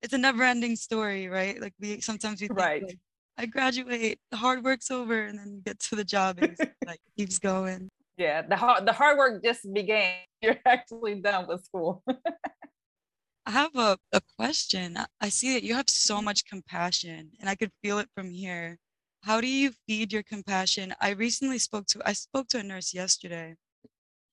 it's 0.00 0.14
a 0.14 0.18
never 0.18 0.42
ending 0.42 0.74
story 0.74 1.28
right? 1.28 1.60
Like 1.60 1.74
we 1.78 2.00
sometimes 2.00 2.40
we 2.40 2.48
think 2.48 2.58
right. 2.58 2.82
like, 2.82 2.98
i 3.36 3.44
graduate 3.44 4.18
the 4.30 4.38
hard 4.38 4.64
work's 4.64 4.90
over 4.90 5.24
and 5.26 5.38
then 5.38 5.52
you 5.52 5.60
get 5.60 5.78
to 5.80 5.96
the 5.96 6.04
job 6.04 6.38
and 6.38 6.52
it's 6.52 6.72
like 6.86 7.00
keeps 7.14 7.38
going 7.38 7.90
yeah 8.16 8.42
the 8.42 8.56
hard 8.56 8.86
the 8.86 8.92
hard 8.92 9.18
work 9.18 9.42
just 9.42 9.72
began. 9.72 10.14
You're 10.42 10.58
actually 10.66 11.14
done 11.16 11.46
with 11.48 11.64
school. 11.64 12.02
I 13.46 13.50
have 13.50 13.74
a, 13.76 13.96
a 14.12 14.20
question. 14.36 14.98
I 15.20 15.28
see 15.28 15.54
that 15.54 15.62
you 15.62 15.74
have 15.74 15.88
so 15.88 16.20
much 16.20 16.44
compassion 16.44 17.30
and 17.40 17.48
i 17.48 17.54
could 17.54 17.70
feel 17.82 17.98
it 17.98 18.08
from 18.14 18.30
here. 18.30 18.78
How 19.22 19.40
do 19.40 19.48
you 19.48 19.72
feed 19.86 20.12
your 20.12 20.22
compassion? 20.22 20.94
I 21.00 21.10
recently 21.10 21.58
spoke 21.58 21.86
to 21.88 22.02
i 22.04 22.12
spoke 22.12 22.48
to 22.48 22.58
a 22.58 22.62
nurse 22.62 22.92
yesterday. 22.94 23.54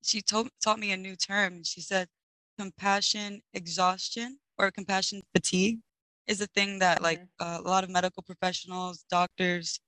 She 0.03 0.21
told 0.21 0.49
taught 0.63 0.79
me 0.79 0.91
a 0.91 0.97
new 0.97 1.15
term 1.15 1.63
she 1.63 1.81
said 1.81 2.07
compassion 2.59 3.41
exhaustion 3.53 4.37
or 4.57 4.69
compassion 4.71 5.21
fatigue 5.33 5.79
is 6.27 6.41
a 6.41 6.47
thing 6.47 6.79
that 6.79 7.01
like 7.01 7.19
mm-hmm. 7.19 7.45
uh, 7.45 7.59
a 7.59 7.69
lot 7.69 7.83
of 7.83 7.89
medical 7.89 8.23
professionals 8.23 9.05
doctors 9.09 9.79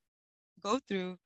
go 0.64 0.80
through 0.88 1.18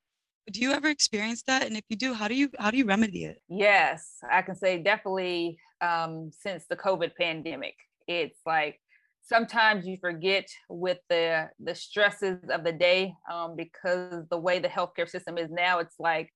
do 0.49 0.61
you 0.61 0.71
ever 0.71 0.87
experience 0.87 1.43
that? 1.43 1.65
And 1.65 1.77
if 1.77 1.83
you 1.89 1.95
do 1.95 2.13
how 2.13 2.27
do 2.27 2.35
you 2.35 2.49
how 2.59 2.71
do 2.71 2.77
you 2.77 2.85
remedy 2.85 3.25
it? 3.25 3.41
Yes 3.49 4.19
i 4.31 4.41
can 4.41 4.55
say 4.55 4.77
definitely 4.77 5.57
um, 5.81 6.31
since 6.37 6.65
the 6.69 6.75
covid 6.75 7.11
pandemic 7.19 7.75
it's 8.07 8.39
like 8.45 8.79
sometimes 9.21 9.85
you 9.85 9.97
forget 10.01 10.47
with 10.69 10.97
the 11.09 11.47
the 11.59 11.75
stresses 11.75 12.37
of 12.49 12.63
the 12.63 12.71
day 12.71 13.13
um, 13.31 13.55
because 13.55 14.25
the 14.29 14.37
way 14.37 14.59
the 14.59 14.67
healthcare 14.67 15.09
system 15.09 15.37
is 15.37 15.49
now 15.49 15.79
it's 15.79 15.95
like 15.99 16.29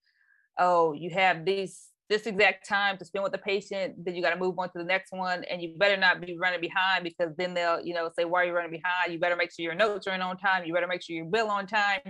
oh 0.59 0.93
you 0.93 1.09
have 1.09 1.45
these 1.45 1.87
this 2.09 2.27
exact 2.27 2.67
time 2.67 2.97
to 2.97 3.05
spend 3.05 3.23
with 3.23 3.31
the 3.31 3.37
patient 3.39 3.95
then 4.05 4.13
you 4.13 4.21
got 4.21 4.29
to 4.29 4.39
move 4.39 4.57
on 4.59 4.69
to 4.71 4.77
the 4.77 4.83
next 4.83 5.11
one 5.11 5.43
and 5.45 5.61
you 5.61 5.75
better 5.77 5.97
not 5.97 6.21
be 6.21 6.37
running 6.37 6.61
behind 6.61 7.03
because 7.03 7.33
then 7.37 7.53
they'll 7.53 7.83
you 7.83 7.93
know 7.93 8.09
say 8.17 8.25
why 8.25 8.43
are 8.43 8.45
you 8.45 8.53
running 8.53 8.71
behind? 8.71 9.11
You 9.11 9.19
better 9.19 9.35
make 9.35 9.51
sure 9.51 9.63
your 9.63 9.73
notes 9.73 10.05
are 10.05 10.13
in 10.13 10.21
on 10.21 10.37
time. 10.37 10.65
You 10.65 10.73
better 10.73 10.87
make 10.87 11.01
sure 11.01 11.15
your 11.15 11.25
bill 11.25 11.47
on 11.49 11.65
time 11.65 12.01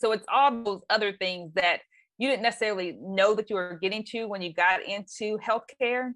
so 0.00 0.12
it's 0.12 0.26
all 0.32 0.62
those 0.62 0.80
other 0.90 1.12
things 1.12 1.52
that 1.54 1.80
you 2.18 2.28
didn't 2.28 2.42
necessarily 2.42 2.98
know 3.00 3.34
that 3.34 3.48
you 3.50 3.56
were 3.56 3.78
getting 3.80 4.04
to 4.10 4.26
when 4.26 4.42
you 4.42 4.52
got 4.52 4.82
into 4.82 5.38
healthcare 5.38 6.12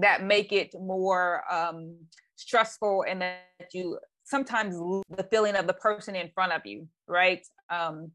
that 0.00 0.24
make 0.24 0.52
it 0.52 0.70
more 0.74 1.42
um, 1.52 1.96
stressful 2.36 3.04
and 3.08 3.22
that 3.22 3.44
you 3.72 3.98
sometimes 4.24 4.74
the 5.16 5.26
feeling 5.30 5.54
of 5.54 5.66
the 5.66 5.74
person 5.74 6.16
in 6.16 6.30
front 6.34 6.52
of 6.52 6.62
you, 6.64 6.88
right? 7.06 7.46
Um, 7.70 8.10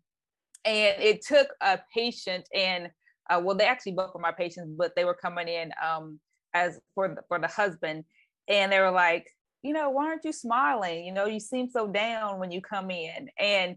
and 0.65 1.01
it 1.01 1.23
took 1.25 1.47
a 1.61 1.79
patient 1.95 2.47
and 2.53 2.89
uh, 3.29 3.39
well, 3.43 3.55
they 3.55 3.65
actually 3.65 3.91
both 3.91 4.13
were 4.13 4.19
my 4.19 4.31
patients, 4.31 4.73
but 4.77 4.95
they 4.95 5.05
were 5.05 5.13
coming 5.13 5.47
in 5.47 5.71
um, 5.83 6.19
as 6.53 6.79
for 6.95 7.09
the, 7.09 7.21
for 7.27 7.39
the 7.39 7.47
husband, 7.47 8.03
and 8.47 8.71
they 8.71 8.79
were 8.79 8.91
like, 8.91 9.27
you 9.61 9.73
know, 9.73 9.91
why 9.91 10.07
aren't 10.07 10.25
you 10.25 10.33
smiling? 10.33 11.05
You 11.05 11.13
know, 11.13 11.25
you 11.25 11.39
seem 11.39 11.69
so 11.69 11.87
down 11.87 12.39
when 12.39 12.51
you 12.51 12.61
come 12.61 12.89
in, 12.89 13.29
and 13.39 13.75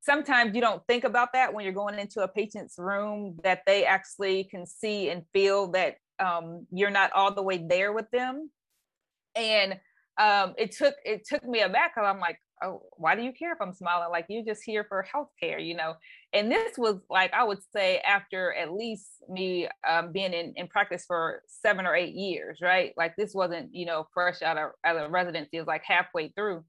sometimes 0.00 0.54
you 0.54 0.60
don't 0.60 0.82
think 0.86 1.04
about 1.04 1.32
that 1.32 1.52
when 1.52 1.64
you're 1.64 1.74
going 1.74 1.98
into 1.98 2.22
a 2.22 2.28
patient's 2.28 2.78
room 2.78 3.38
that 3.42 3.62
they 3.66 3.84
actually 3.84 4.44
can 4.44 4.66
see 4.66 5.10
and 5.10 5.24
feel 5.32 5.68
that 5.72 5.96
um, 6.18 6.66
you're 6.72 6.90
not 6.90 7.12
all 7.12 7.34
the 7.34 7.42
way 7.42 7.58
there 7.58 7.92
with 7.92 8.10
them. 8.10 8.50
And 9.34 9.78
um, 10.18 10.54
it 10.58 10.72
took 10.72 10.94
it 11.04 11.26
took 11.26 11.44
me 11.44 11.60
aback. 11.60 11.94
Because 11.94 12.08
i'm 12.08 12.20
like 12.20 12.38
oh 12.60 12.82
why 12.96 13.14
do 13.14 13.22
you 13.22 13.32
care 13.32 13.52
if 13.52 13.60
i'm 13.60 13.72
smiling? 13.72 14.10
Like 14.10 14.26
you're 14.28 14.44
just 14.44 14.62
here 14.64 14.84
for 14.88 15.06
healthcare 15.14 15.64
you 15.64 15.76
know? 15.76 15.94
And 16.32 16.50
this 16.50 16.76
was 16.76 16.96
like 17.08 17.32
i 17.32 17.44
would 17.44 17.60
say 17.72 17.98
after 17.98 18.52
at 18.54 18.72
least 18.72 19.06
me 19.28 19.68
um, 19.88 20.10
being 20.12 20.32
in, 20.32 20.54
in 20.56 20.66
practice 20.66 21.04
for 21.06 21.42
seven 21.46 21.86
or 21.86 21.94
eight 21.94 22.14
years 22.14 22.58
right? 22.60 22.92
Like 22.96 23.14
this 23.16 23.34
wasn't 23.34 23.72
you 23.72 23.86
know 23.86 24.08
fresh 24.12 24.42
out 24.42 24.58
of, 24.58 24.70
out 24.84 24.96
of 24.96 25.10
residency. 25.10 25.58
It 25.58 25.60
was 25.60 25.68
like 25.68 25.84
halfway 25.84 26.28
through. 26.30 26.64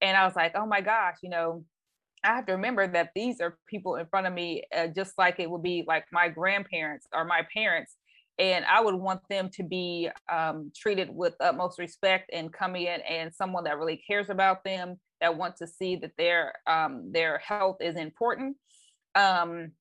And 0.00 0.16
i 0.16 0.24
was 0.24 0.36
like 0.36 0.52
oh 0.54 0.66
my 0.66 0.80
gosh 0.80 1.16
you 1.22 1.28
know 1.28 1.64
I 2.22 2.28
have 2.28 2.46
to 2.46 2.52
remember 2.52 2.86
that 2.86 3.10
these 3.14 3.40
are 3.40 3.58
people 3.66 3.96
in 3.96 4.06
front 4.06 4.26
of 4.26 4.32
me, 4.32 4.64
uh, 4.76 4.88
just 4.88 5.16
like 5.16 5.40
it 5.40 5.50
would 5.50 5.62
be 5.62 5.84
like 5.86 6.04
my 6.12 6.28
grandparents 6.28 7.06
or 7.14 7.24
my 7.24 7.42
parents. 7.52 7.96
And 8.38 8.64
I 8.64 8.80
would 8.80 8.94
want 8.94 9.20
them 9.28 9.50
to 9.54 9.62
be 9.62 10.08
um, 10.32 10.70
treated 10.74 11.10
with 11.10 11.34
utmost 11.40 11.78
respect 11.78 12.30
and 12.32 12.52
coming 12.52 12.84
in 12.86 13.00
and 13.02 13.34
someone 13.34 13.64
that 13.64 13.78
really 13.78 14.02
cares 14.06 14.30
about 14.30 14.64
them, 14.64 14.98
that 15.20 15.36
wants 15.36 15.58
to 15.58 15.66
see 15.66 15.96
that 15.96 16.12
their 16.16 16.54
um, 16.66 17.10
their 17.12 17.38
health 17.38 17.76
is 17.80 17.96
important. 17.96 18.56
Um, 19.14 19.72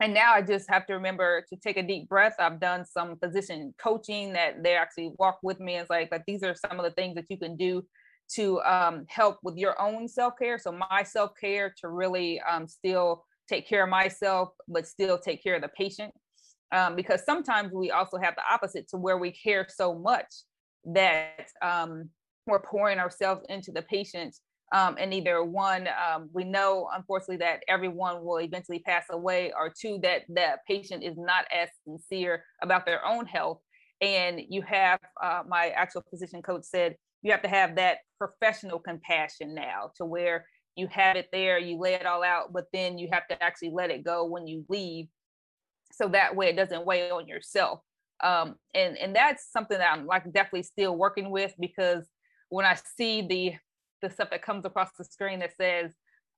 and 0.00 0.12
now 0.12 0.34
I 0.34 0.42
just 0.42 0.68
have 0.70 0.86
to 0.86 0.94
remember 0.94 1.44
to 1.48 1.56
take 1.56 1.78
a 1.78 1.82
deep 1.82 2.08
breath. 2.08 2.34
I've 2.38 2.60
done 2.60 2.84
some 2.84 3.16
physician 3.16 3.74
coaching 3.78 4.34
that 4.34 4.62
they 4.62 4.74
actually 4.76 5.12
walk 5.18 5.38
with 5.42 5.58
me. 5.58 5.76
It's 5.76 5.90
like, 5.90 6.12
like 6.12 6.24
these 6.26 6.42
are 6.42 6.54
some 6.54 6.78
of 6.78 6.84
the 6.84 6.90
things 6.92 7.14
that 7.14 7.24
you 7.30 7.38
can 7.38 7.56
do 7.56 7.82
to 8.34 8.60
um, 8.62 9.04
help 9.08 9.38
with 9.42 9.56
your 9.56 9.80
own 9.80 10.08
self 10.08 10.34
care. 10.38 10.58
So 10.58 10.72
my 10.72 11.02
self 11.02 11.32
care 11.40 11.74
to 11.80 11.88
really 11.88 12.40
um, 12.40 12.66
still 12.66 13.24
take 13.48 13.68
care 13.68 13.84
of 13.84 13.90
myself, 13.90 14.50
but 14.68 14.86
still 14.86 15.18
take 15.18 15.42
care 15.42 15.54
of 15.54 15.62
the 15.62 15.68
patient. 15.68 16.12
Um, 16.72 16.96
because 16.96 17.24
sometimes 17.24 17.72
we 17.72 17.92
also 17.92 18.18
have 18.18 18.34
the 18.34 18.42
opposite 18.50 18.88
to 18.88 18.96
where 18.96 19.18
we 19.18 19.30
care 19.30 19.66
so 19.68 19.94
much 19.94 20.26
that 20.84 21.48
um, 21.62 22.10
we're 22.46 22.60
pouring 22.60 22.98
ourselves 22.98 23.42
into 23.48 23.70
the 23.70 23.82
patient. 23.82 24.34
Um, 24.72 24.96
and 24.98 25.14
either 25.14 25.44
one, 25.44 25.88
um, 25.88 26.28
we 26.32 26.42
know 26.42 26.88
unfortunately 26.92 27.36
that 27.36 27.62
everyone 27.68 28.24
will 28.24 28.40
eventually 28.40 28.80
pass 28.80 29.04
away, 29.10 29.52
or 29.56 29.72
two, 29.80 29.98
that 30.02 30.22
the 30.28 30.58
patient 30.66 31.04
is 31.04 31.16
not 31.16 31.44
as 31.56 31.68
sincere 31.86 32.44
about 32.62 32.84
their 32.84 33.04
own 33.06 33.26
health. 33.26 33.60
And 34.00 34.40
you 34.48 34.62
have 34.62 34.98
uh, 35.22 35.42
my 35.46 35.68
actual 35.68 36.02
physician 36.10 36.42
coach 36.42 36.64
said, 36.64 36.96
you 37.22 37.30
have 37.30 37.42
to 37.42 37.48
have 37.48 37.76
that 37.76 37.98
professional 38.18 38.78
compassion 38.78 39.54
now 39.54 39.90
to 39.96 40.04
where 40.04 40.46
you 40.76 40.88
have 40.88 41.16
it 41.16 41.28
there, 41.32 41.58
you 41.58 41.78
lay 41.78 41.94
it 41.94 42.06
all 42.06 42.22
out, 42.22 42.52
but 42.52 42.66
then 42.72 42.98
you 42.98 43.08
have 43.10 43.26
to 43.28 43.42
actually 43.42 43.70
let 43.70 43.90
it 43.90 44.04
go 44.04 44.24
when 44.24 44.46
you 44.46 44.64
leave. 44.68 45.06
So 45.92 46.08
that 46.08 46.36
way 46.36 46.48
it 46.48 46.56
doesn't 46.56 46.84
weigh 46.84 47.10
on 47.10 47.26
yourself. 47.26 47.80
Um, 48.22 48.56
and, 48.74 48.96
and 48.98 49.14
that's 49.14 49.50
something 49.50 49.78
that 49.78 49.92
I'm 49.92 50.06
like 50.06 50.24
definitely 50.32 50.64
still 50.64 50.96
working 50.96 51.30
with 51.30 51.54
because 51.58 52.04
when 52.48 52.66
I 52.66 52.76
see 52.96 53.22
the 53.22 53.54
the 54.02 54.10
stuff 54.10 54.30
that 54.30 54.42
comes 54.42 54.64
across 54.64 54.90
the 54.98 55.04
screen 55.04 55.40
that 55.40 55.56
says, 55.56 55.90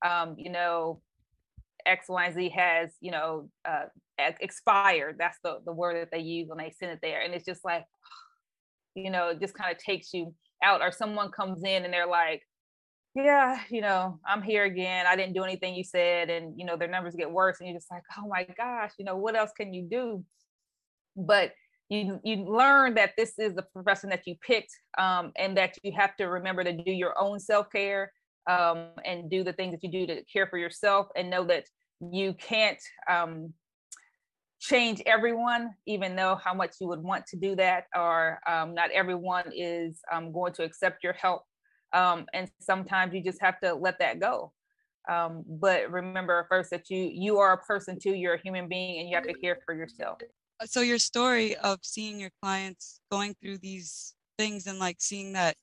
um, 0.07 0.37
you 0.39 0.51
know, 0.51 1.01
X, 1.87 2.07
Y, 2.09 2.27
and 2.27 2.35
Z 2.35 2.49
has, 2.51 2.91
you 3.01 3.11
know, 3.11 3.49
uh, 3.65 3.87
expired. 4.19 5.17
That's 5.19 5.39
the, 5.43 5.59
the 5.65 5.73
word 5.73 5.97
that 5.97 6.11
they 6.11 6.23
use 6.23 6.49
when 6.49 6.59
they 6.59 6.73
send 6.79 6.93
it 6.93 7.01
there. 7.03 7.21
And 7.21 7.35
it's 7.35 7.45
just 7.45 7.65
like, 7.65 7.85
you 8.95 9.11
know, 9.11 9.31
it 9.31 9.41
just 9.41 9.55
kind 9.55 9.75
of 9.75 9.83
takes 9.83 10.13
you 10.13 10.35
out. 10.62 10.83
Or 10.83 10.91
someone 10.91 11.31
comes 11.31 11.62
in 11.62 11.85
and 11.85 11.93
they're 11.93 12.07
like, 12.07 12.43
yeah, 13.15 13.61
you 13.71 13.81
know, 13.81 14.19
I'm 14.27 14.43
here 14.43 14.65
again. 14.65 15.07
I 15.07 15.17
didn't 15.17 15.35
do 15.35 15.45
anything 15.45 15.75
you 15.75 15.85
said. 15.85 16.31
And, 16.31 16.59
you 16.59 16.65
know, 16.65 16.77
their 16.77 16.88
numbers 16.88 17.17
get 17.17 17.31
worse. 17.31 17.59
And 17.59 17.69
you're 17.69 17.77
just 17.77 17.91
like, 17.91 18.03
oh 18.19 18.29
my 18.29 18.47
gosh, 18.57 18.93
you 18.99 19.05
know, 19.05 19.17
what 19.17 19.37
else 19.37 19.50
can 19.57 19.73
you 19.75 19.88
do? 19.91 20.25
But 21.17 21.53
you 21.88 22.21
you 22.23 22.45
learn 22.45 22.95
that 22.95 23.12
this 23.17 23.38
is 23.38 23.55
the 23.55 23.62
profession 23.62 24.11
that 24.11 24.27
you 24.27 24.37
picked 24.47 24.73
um, 24.99 25.33
and 25.37 25.57
that 25.57 25.75
you 25.83 25.93
have 25.97 26.17
to 26.17 26.27
remember 26.27 26.62
to 26.62 26.73
do 26.73 26.93
your 26.93 27.19
own 27.19 27.41
self-care 27.41 28.12
um, 28.49 28.91
and 29.05 29.31
do 29.31 29.43
the 29.43 29.53
things 29.53 29.73
that 29.73 29.83
you 29.83 29.91
do 29.91 30.07
to 30.07 30.23
care 30.25 30.47
for 30.47 30.59
yourself 30.59 31.07
and 31.17 31.31
know 31.31 31.45
that 31.45 31.65
you 32.12 32.35
can't 32.35 32.81
um, 33.11 33.53
change 34.69 35.03
everyone 35.07 35.71
even 35.87 36.15
though 36.15 36.37
how 36.45 36.53
much 36.53 36.75
you 36.81 36.89
would 36.89 37.03
want 37.03 37.27
to 37.27 37.37
do 37.37 37.57
that 37.57 37.85
or 37.97 38.39
um, 38.47 38.75
not 38.75 38.91
everyone 38.91 39.45
is 39.55 40.01
um, 40.13 40.33
going 40.33 40.53
to 40.53 40.63
accept 40.63 41.03
your 41.03 41.15
help. 41.15 41.43
Um, 41.93 42.27
and 42.35 42.51
sometimes 42.61 43.15
you 43.15 43.23
just 43.23 43.41
have 43.41 43.59
to 43.61 43.75
let 43.75 43.99
that 44.01 44.21
go. 44.21 44.53
But 45.09 45.91
remember 45.91 46.47
first 46.51 46.71
that 46.71 46.91
you 46.91 47.11
you 47.13 47.39
are 47.39 47.55
a 47.55 47.59
person 47.59 47.99
too 47.99 48.15
you're 48.15 48.35
a 48.35 48.41
human 48.41 48.69
being 48.69 49.01
and 49.01 49.09
you 49.09 49.15
have 49.17 49.27
to 49.27 49.33
care 49.33 49.59
for 49.65 49.75
yourself. 49.75 50.19
Uh, 50.61 50.67
so 50.67 50.81
your 50.83 50.99
story 50.99 51.57
of 51.57 51.79
seeing 51.83 52.21
your 52.21 52.31
clients 52.43 53.01
going 53.11 53.35
through 53.41 53.59
these 53.59 54.15
things 54.37 54.67
and 54.67 54.79
like 54.79 54.97
seeing 55.01 55.33
that 55.33 55.57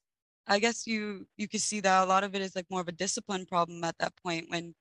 i 0.47 0.59
guess 0.59 0.85
you 0.85 1.25
you 1.37 1.47
could 1.47 1.61
see 1.61 1.79
that 1.79 2.03
a 2.03 2.05
lot 2.05 2.23
of 2.23 2.35
it 2.35 2.41
is 2.41 2.55
like 2.55 2.65
more 2.69 2.81
of 2.81 2.87
a 2.87 2.91
discipline 2.91 3.45
problem 3.45 3.83
at 3.83 3.95
that 3.99 4.13
point 4.21 4.45
when 4.49 4.75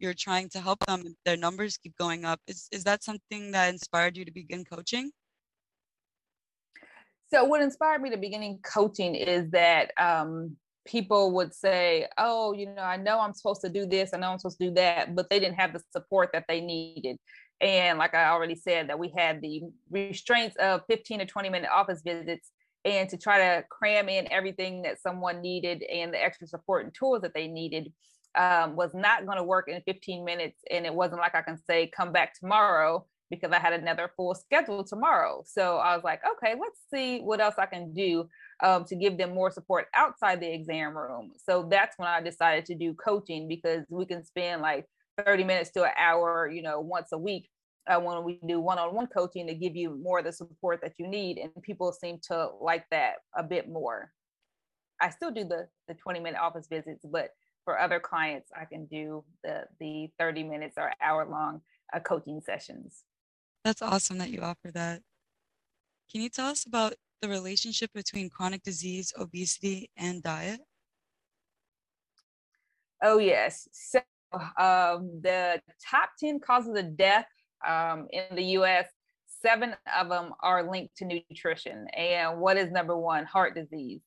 you're 0.00 0.14
trying 0.14 0.48
to 0.50 0.60
help 0.60 0.78
them 0.86 1.14
their 1.24 1.36
numbers 1.36 1.76
keep 1.76 1.96
going 1.96 2.24
up 2.24 2.40
is 2.46 2.68
is 2.72 2.84
that 2.84 3.04
something 3.04 3.52
that 3.52 3.68
inspired 3.68 4.16
you 4.16 4.24
to 4.24 4.32
begin 4.32 4.64
coaching? 4.64 5.10
So 7.32 7.44
what 7.44 7.62
inspired 7.62 8.02
me 8.02 8.10
to 8.10 8.16
beginning 8.16 8.58
coaching 8.64 9.14
is 9.14 9.50
that 9.50 9.92
um, 9.98 10.56
people 10.86 11.32
would 11.32 11.54
say 11.54 12.06
oh 12.18 12.52
you 12.52 12.66
know 12.66 12.82
i 12.82 12.96
know 12.96 13.20
i'm 13.20 13.34
supposed 13.34 13.60
to 13.60 13.68
do 13.68 13.84
this 13.84 14.10
i 14.14 14.16
know 14.16 14.30
i'm 14.30 14.38
supposed 14.38 14.58
to 14.58 14.68
do 14.68 14.74
that 14.74 15.14
but 15.14 15.28
they 15.28 15.38
didn't 15.38 15.60
have 15.60 15.72
the 15.72 15.82
support 15.92 16.30
that 16.32 16.44
they 16.48 16.60
needed. 16.60 17.18
And 17.60 17.98
like 17.98 18.14
I 18.14 18.30
already 18.30 18.56
said, 18.56 18.88
that 18.88 18.98
we 18.98 19.12
had 19.14 19.42
the 19.42 19.62
restraints 19.90 20.56
of 20.56 20.82
15 20.88 21.18
to 21.18 21.26
20 21.26 21.50
minute 21.50 21.70
office 21.70 22.00
visits 22.04 22.50
and 22.84 23.08
to 23.10 23.18
try 23.18 23.38
to 23.38 23.64
cram 23.68 24.08
in 24.08 24.32
everything 24.32 24.82
that 24.82 25.00
someone 25.00 25.42
needed 25.42 25.82
and 25.82 26.12
the 26.14 26.22
extra 26.22 26.46
support 26.46 26.84
and 26.84 26.94
tools 26.94 27.20
that 27.20 27.34
they 27.34 27.46
needed 27.46 27.92
um, 28.36 28.76
was 28.76 28.92
not 28.94 29.26
going 29.26 29.38
to 29.38 29.44
work 29.44 29.68
in 29.68 29.80
15 29.82 30.24
minutes. 30.24 30.58
And 30.70 30.86
it 30.86 30.94
wasn't 30.94 31.20
like 31.20 31.34
I 31.34 31.42
can 31.42 31.58
say, 31.68 31.90
come 31.94 32.12
back 32.12 32.38
tomorrow 32.38 33.06
because 33.30 33.52
I 33.52 33.58
had 33.58 33.72
another 33.72 34.10
full 34.16 34.34
schedule 34.34 34.84
tomorrow. 34.84 35.44
So 35.46 35.76
I 35.76 35.94
was 35.94 36.04
like, 36.04 36.20
okay, 36.36 36.54
let's 36.60 36.80
see 36.92 37.20
what 37.20 37.40
else 37.40 37.54
I 37.58 37.66
can 37.66 37.92
do 37.94 38.28
um, 38.62 38.84
to 38.86 38.96
give 38.96 39.16
them 39.16 39.34
more 39.34 39.50
support 39.50 39.86
outside 39.94 40.40
the 40.40 40.52
exam 40.52 40.96
room. 40.96 41.32
So 41.36 41.66
that's 41.70 41.96
when 41.96 42.08
I 42.08 42.20
decided 42.20 42.66
to 42.66 42.74
do 42.74 42.94
coaching 42.94 43.48
because 43.48 43.84
we 43.88 44.04
can 44.04 44.24
spend 44.24 44.62
like 44.62 44.86
30 45.24 45.44
minutes 45.44 45.70
to 45.70 45.84
an 45.84 45.92
hour, 45.96 46.50
you 46.50 46.62
know, 46.62 46.80
once 46.80 47.12
a 47.12 47.18
week 47.18 47.48
uh, 47.86 48.00
when 48.00 48.24
we 48.24 48.40
do 48.46 48.60
one-on-one 48.60 49.06
coaching 49.06 49.46
to 49.46 49.54
give 49.54 49.76
you 49.76 49.98
more 50.02 50.18
of 50.18 50.24
the 50.24 50.32
support 50.32 50.80
that 50.82 50.94
you 50.98 51.06
need. 51.06 51.38
And 51.38 51.50
people 51.62 51.92
seem 51.92 52.18
to 52.28 52.50
like 52.60 52.84
that 52.90 53.14
a 53.36 53.42
bit 53.42 53.68
more. 53.68 54.12
I 55.00 55.10
still 55.10 55.30
do 55.30 55.44
the, 55.44 55.68
the 55.88 55.94
20 55.94 56.20
minute 56.20 56.40
office 56.40 56.66
visits, 56.68 57.04
but 57.10 57.30
for 57.64 57.78
other 57.78 58.00
clients, 58.00 58.50
I 58.58 58.64
can 58.64 58.86
do 58.86 59.24
the, 59.44 59.64
the 59.78 60.10
30 60.18 60.44
minutes 60.44 60.74
or 60.76 60.92
hour 61.02 61.26
long 61.26 61.60
uh, 61.94 62.00
coaching 62.00 62.40
sessions. 62.40 63.04
That's 63.64 63.82
awesome 63.82 64.18
that 64.18 64.30
you 64.30 64.40
offer 64.40 64.70
that. 64.72 65.02
Can 66.10 66.22
you 66.22 66.28
tell 66.28 66.48
us 66.48 66.64
about 66.64 66.94
the 67.22 67.28
relationship 67.28 67.90
between 67.94 68.30
chronic 68.30 68.62
disease, 68.62 69.12
obesity, 69.18 69.90
and 69.96 70.22
diet? 70.22 70.60
Oh, 73.02 73.18
yes. 73.18 73.68
So 73.72 74.00
um, 74.58 75.20
the 75.22 75.60
top 75.90 76.10
10 76.18 76.40
causes 76.40 76.76
of 76.76 76.96
death 76.96 77.26
um, 77.66 78.06
in 78.12 78.36
the 78.36 78.44
US, 78.58 78.86
seven 79.42 79.74
of 79.98 80.08
them 80.08 80.32
are 80.40 80.70
linked 80.70 80.96
to 80.98 81.04
nutrition. 81.04 81.86
And 81.88 82.40
what 82.40 82.56
is 82.56 82.70
number 82.70 82.96
one? 82.96 83.24
Heart 83.24 83.54
disease. 83.54 84.00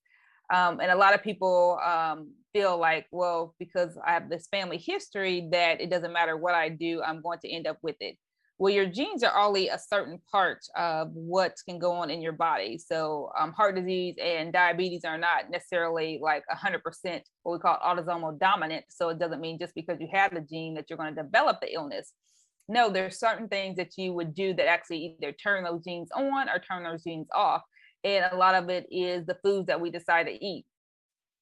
Um, 0.53 0.79
and 0.79 0.91
a 0.91 0.95
lot 0.95 1.13
of 1.13 1.23
people 1.23 1.79
um, 1.83 2.31
feel 2.53 2.77
like, 2.77 3.07
well, 3.11 3.55
because 3.59 3.97
I 4.05 4.13
have 4.13 4.29
this 4.29 4.47
family 4.47 4.77
history, 4.77 5.49
that 5.51 5.81
it 5.81 5.89
doesn't 5.89 6.13
matter 6.13 6.37
what 6.37 6.53
I 6.53 6.69
do, 6.69 7.01
I'm 7.01 7.21
going 7.21 7.39
to 7.39 7.49
end 7.49 7.67
up 7.67 7.77
with 7.81 7.95
it. 7.99 8.17
Well, 8.59 8.73
your 8.73 8.85
genes 8.85 9.23
are 9.23 9.37
only 9.37 9.69
a 9.69 9.79
certain 9.79 10.19
part 10.31 10.59
of 10.77 11.09
what 11.11 11.55
can 11.67 11.79
go 11.79 11.91
on 11.93 12.11
in 12.11 12.21
your 12.21 12.33
body. 12.33 12.77
So, 12.77 13.31
um, 13.37 13.51
heart 13.51 13.75
disease 13.75 14.15
and 14.21 14.53
diabetes 14.53 15.03
are 15.03 15.17
not 15.17 15.49
necessarily 15.49 16.19
like 16.21 16.43
100% 16.53 17.21
what 17.41 17.53
we 17.53 17.59
call 17.59 17.79
autosomal 17.83 18.39
dominant. 18.39 18.85
So, 18.89 19.09
it 19.09 19.19
doesn't 19.19 19.41
mean 19.41 19.57
just 19.59 19.73
because 19.73 19.99
you 19.99 20.07
have 20.13 20.33
the 20.33 20.41
gene 20.41 20.75
that 20.75 20.85
you're 20.89 20.97
going 20.97 21.15
to 21.15 21.23
develop 21.23 21.61
the 21.61 21.73
illness. 21.73 22.13
No, 22.69 22.89
there's 22.89 23.19
certain 23.19 23.49
things 23.49 23.75
that 23.77 23.97
you 23.97 24.13
would 24.13 24.33
do 24.33 24.53
that 24.53 24.67
actually 24.67 25.17
either 25.19 25.33
turn 25.33 25.63
those 25.63 25.83
genes 25.83 26.09
on 26.15 26.47
or 26.47 26.59
turn 26.59 26.83
those 26.83 27.03
genes 27.03 27.27
off. 27.33 27.63
And 28.03 28.25
a 28.31 28.37
lot 28.37 28.55
of 28.55 28.69
it 28.69 28.85
is 28.91 29.25
the 29.25 29.37
foods 29.43 29.67
that 29.67 29.81
we 29.81 29.89
decide 29.89 30.27
to 30.27 30.45
eat. 30.45 30.65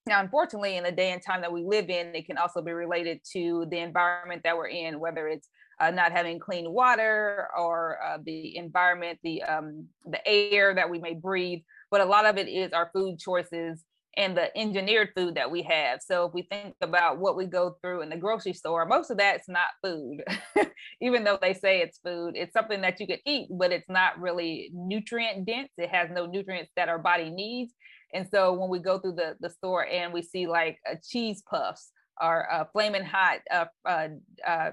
Now, 0.07 0.19
unfortunately, 0.19 0.77
in 0.77 0.83
the 0.83 0.91
day 0.91 1.11
and 1.11 1.21
time 1.21 1.41
that 1.41 1.51
we 1.53 1.63
live 1.63 1.89
in, 1.89 2.15
it 2.15 2.25
can 2.25 2.37
also 2.37 2.61
be 2.61 2.71
related 2.71 3.19
to 3.33 3.67
the 3.69 3.77
environment 3.77 4.41
that 4.43 4.57
we're 4.57 4.67
in, 4.67 4.99
whether 4.99 5.27
it's 5.27 5.47
uh, 5.79 5.91
not 5.91 6.11
having 6.11 6.39
clean 6.39 6.71
water 6.71 7.47
or 7.57 7.97
uh, 8.03 8.17
the 8.23 8.57
environment, 8.57 9.19
the 9.23 9.43
um, 9.43 9.87
the 10.05 10.25
air 10.27 10.73
that 10.73 10.89
we 10.89 10.99
may 10.99 11.13
breathe. 11.13 11.59
But 11.91 12.01
a 12.01 12.05
lot 12.05 12.25
of 12.25 12.37
it 12.37 12.47
is 12.47 12.73
our 12.73 12.89
food 12.93 13.19
choices 13.19 13.83
and 14.17 14.35
the 14.35 14.55
engineered 14.57 15.09
food 15.15 15.35
that 15.35 15.49
we 15.49 15.61
have. 15.63 16.01
So 16.01 16.25
if 16.25 16.33
we 16.33 16.41
think 16.43 16.75
about 16.81 17.19
what 17.19 17.37
we 17.37 17.45
go 17.45 17.77
through 17.81 18.01
in 18.01 18.09
the 18.09 18.17
grocery 18.17 18.53
store, 18.53 18.85
most 18.85 19.09
of 19.09 19.17
that's 19.17 19.47
not 19.47 19.69
food. 19.83 20.23
Even 21.01 21.23
though 21.23 21.39
they 21.41 21.53
say 21.53 21.79
it's 21.79 21.99
food, 21.99 22.33
it's 22.35 22.53
something 22.53 22.81
that 22.81 22.99
you 22.99 23.07
could 23.07 23.21
eat, 23.25 23.47
but 23.51 23.71
it's 23.71 23.89
not 23.89 24.19
really 24.19 24.69
nutrient 24.73 25.45
dense. 25.45 25.69
It 25.77 25.89
has 25.89 26.09
no 26.11 26.25
nutrients 26.25 26.71
that 26.75 26.89
our 26.89 26.99
body 26.99 27.29
needs. 27.29 27.73
And 28.13 28.27
so 28.29 28.53
when 28.53 28.69
we 28.69 28.79
go 28.79 28.99
through 28.99 29.13
the, 29.13 29.35
the 29.39 29.49
store 29.49 29.85
and 29.85 30.13
we 30.13 30.21
see 30.21 30.47
like 30.47 30.79
a 30.85 30.97
cheese 30.97 31.43
puffs 31.49 31.91
or 32.21 32.51
uh, 32.51 32.65
flaming 32.71 33.03
hot, 33.03 33.39
uh, 33.49 33.65
uh, 33.85 34.07
uh, 34.45 34.71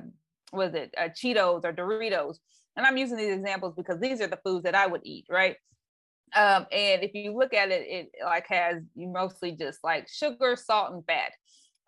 was 0.53 0.75
it 0.75 0.95
uh, 0.99 1.09
Cheetos 1.09 1.65
or 1.65 1.73
Doritos? 1.73 2.37
And 2.77 2.87
I'm 2.87 2.97
using 2.97 3.17
these 3.17 3.35
examples 3.35 3.75
because 3.77 4.01
these 4.01 4.21
are 4.21 4.27
the 4.27 4.39
foods 4.45 4.65
that 4.65 4.75
I 4.75 4.87
would 4.87 5.03
eat, 5.05 5.27
right? 5.29 5.57
Um, 6.37 6.67
and 6.71 7.03
if 7.03 7.15
you 7.15 7.33
look 7.33 7.55
at 7.55 7.71
it, 7.71 7.87
it 7.89 8.11
like 8.25 8.47
has 8.49 8.83
mostly 8.97 9.53
just 9.53 9.83
like 9.83 10.09
sugar, 10.09 10.57
salt, 10.57 10.93
and 10.93 11.05
fat, 11.07 11.33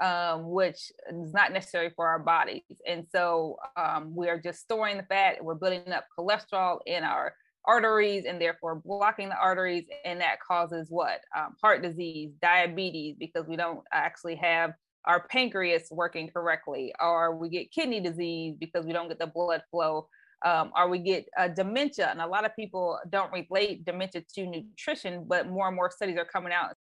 um, 0.02 0.50
which 0.50 0.90
is 1.10 1.32
not 1.32 1.52
necessary 1.52 1.92
for 1.94 2.08
our 2.08 2.18
bodies. 2.18 2.62
And 2.86 3.06
so 3.14 3.56
um, 3.76 4.14
we 4.14 4.28
are 4.28 4.40
just 4.40 4.60
storing 4.60 4.96
the 4.96 5.02
fat. 5.04 5.44
We're 5.44 5.54
building 5.54 5.92
up 5.92 6.06
cholesterol 6.18 6.78
in 6.86 7.04
our 7.04 7.34
arteries 7.64 8.24
and 8.26 8.40
therefore 8.40 8.76
blocking 8.84 9.28
the 9.28 9.36
arteries, 9.36 9.84
and 10.04 10.20
that 10.20 10.40
causes 10.40 10.88
what 10.90 11.20
um, 11.36 11.54
heart 11.62 11.82
disease, 11.82 12.30
diabetes, 12.40 13.16
because 13.18 13.46
we 13.46 13.56
don't 13.56 13.80
actually 13.92 14.36
have 14.36 14.72
our 15.06 15.26
pancreas 15.28 15.88
working 15.90 16.28
correctly, 16.28 16.92
or 17.00 17.36
we 17.36 17.48
get 17.48 17.72
kidney 17.72 18.00
disease 18.00 18.54
because 18.58 18.84
we 18.84 18.92
don't 18.92 19.08
get 19.08 19.18
the 19.18 19.26
blood 19.26 19.62
flow 19.70 20.06
um, 20.44 20.72
or 20.76 20.88
we 20.88 20.98
get 20.98 21.26
uh, 21.38 21.48
dementia. 21.48 22.08
And 22.10 22.20
a 22.20 22.26
lot 22.26 22.44
of 22.44 22.54
people 22.56 22.98
don't 23.08 23.32
relate 23.32 23.84
dementia 23.84 24.22
to 24.34 24.46
nutrition, 24.46 25.24
but 25.26 25.48
more 25.48 25.68
and 25.68 25.76
more 25.76 25.90
studies 25.90 26.18
are 26.18 26.24
coming 26.24 26.52
out. 26.52 26.74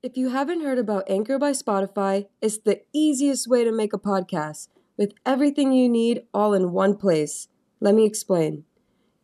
If 0.00 0.16
you 0.16 0.28
haven't 0.28 0.62
heard 0.62 0.78
about 0.78 1.10
Anchor 1.10 1.38
by 1.40 1.50
Spotify, 1.50 2.26
it's 2.40 2.58
the 2.58 2.82
easiest 2.92 3.48
way 3.48 3.64
to 3.64 3.72
make 3.72 3.92
a 3.92 3.98
podcast 3.98 4.68
with 4.98 5.14
everything 5.24 5.72
you 5.72 5.88
need 5.88 6.24
all 6.34 6.52
in 6.52 6.72
one 6.72 6.96
place. 6.96 7.48
Let 7.80 7.94
me 7.94 8.04
explain. 8.04 8.64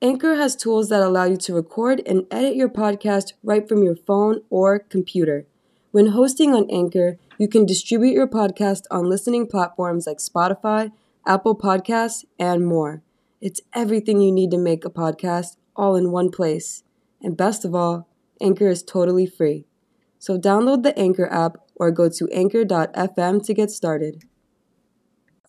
Anchor 0.01 0.37
has 0.37 0.55
tools 0.55 0.89
that 0.89 1.03
allow 1.03 1.25
you 1.25 1.37
to 1.37 1.55
record 1.55 2.01
and 2.07 2.27
edit 2.31 2.57
your 2.57 2.69
podcast 2.69 3.33
right 3.43 3.69
from 3.69 3.83
your 3.83 3.97
phone 3.97 4.43
or 4.49 4.79
computer. 4.79 5.47
When 5.91 6.09
hosting 6.09 6.55
on 6.55 6.71
Anchor, 6.71 7.19
you 7.39 7.49
can 7.49 7.67
distribute 7.67 8.13
your 8.13 8.29
podcast 8.29 8.83
on 8.91 9.09
listening 9.09 9.47
platforms 9.47 10.07
like 10.07 10.19
Spotify, 10.19 10.93
Apple 11.27 11.57
Podcasts, 11.57 12.25
and 12.39 12.67
more. 12.67 13.03
It's 13.41 13.61
everything 13.73 14.21
you 14.21 14.33
need 14.33 14.51
to 14.53 14.59
make 14.59 14.85
a 14.85 14.91
podcast 14.91 15.57
all 15.77 15.97
in 15.97 16.13
one 16.13 16.31
place. 16.31 16.83
And 17.23 17.37
best 17.37 17.65
of 17.65 17.75
all, 17.75 18.09
Anchor 18.41 18.69
is 18.69 18.83
totally 18.83 19.27
free. 19.27 19.67
So 20.19 20.39
download 20.39 20.83
the 20.83 20.99
Anchor 20.99 21.33
app 21.33 21.59
or 21.77 21.91
go 21.91 22.09
to 22.09 22.29
anchor.fm 22.31 23.45
to 23.45 23.55
get 23.55 23.71
started. 23.71 24.25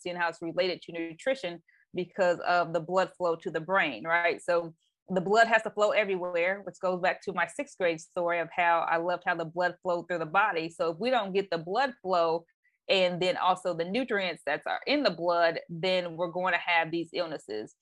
Seeing 0.06 0.18
how 0.18 0.30
it's 0.30 0.42
related 0.42 0.82
to 0.84 0.92
nutrition 0.92 1.62
because 1.94 2.40
of 2.48 2.74
the 2.74 2.80
blood 2.80 3.10
flow 3.18 3.36
to 3.38 3.50
the 3.50 3.60
brain, 3.60 4.04
right? 4.04 4.42
So 4.42 4.74
the 5.10 5.22
blood 5.22 5.48
has 5.48 5.62
to 5.64 5.70
flow 5.70 5.92
everywhere, 5.92 6.62
which 6.64 6.76
goes 6.82 7.00
back 7.02 7.22
to 7.24 7.34
my 7.34 7.48
sixth 7.48 7.78
grade 7.78 8.02
story 8.02 8.40
of 8.40 8.50
how 8.56 8.86
I 8.90 8.98
loved 8.98 9.24
how 9.26 9.36
the 9.36 9.46
blood 9.46 9.76
flowed 9.82 10.08
through 10.08 10.20
the 10.20 10.26
body. 10.26 10.70
So 10.70 10.92
if 10.92 11.00
we 11.00 11.10
don't 11.10 11.34
get 11.34 11.50
the 11.50 11.58
blood 11.58 11.94
flow 12.02 12.46
and 12.90 13.22
then 13.22 13.38
also 13.38 13.74
the 13.74 13.86
nutrients 13.86 14.44
that 14.46 14.62
are 14.68 14.82
in 14.86 15.04
the 15.04 15.12
blood, 15.12 15.60
then 15.70 16.16
we're 16.16 16.28
going 16.28 16.54
to 16.54 16.60
have 16.60 16.92
these 16.92 17.10
illnesses. 17.14 17.76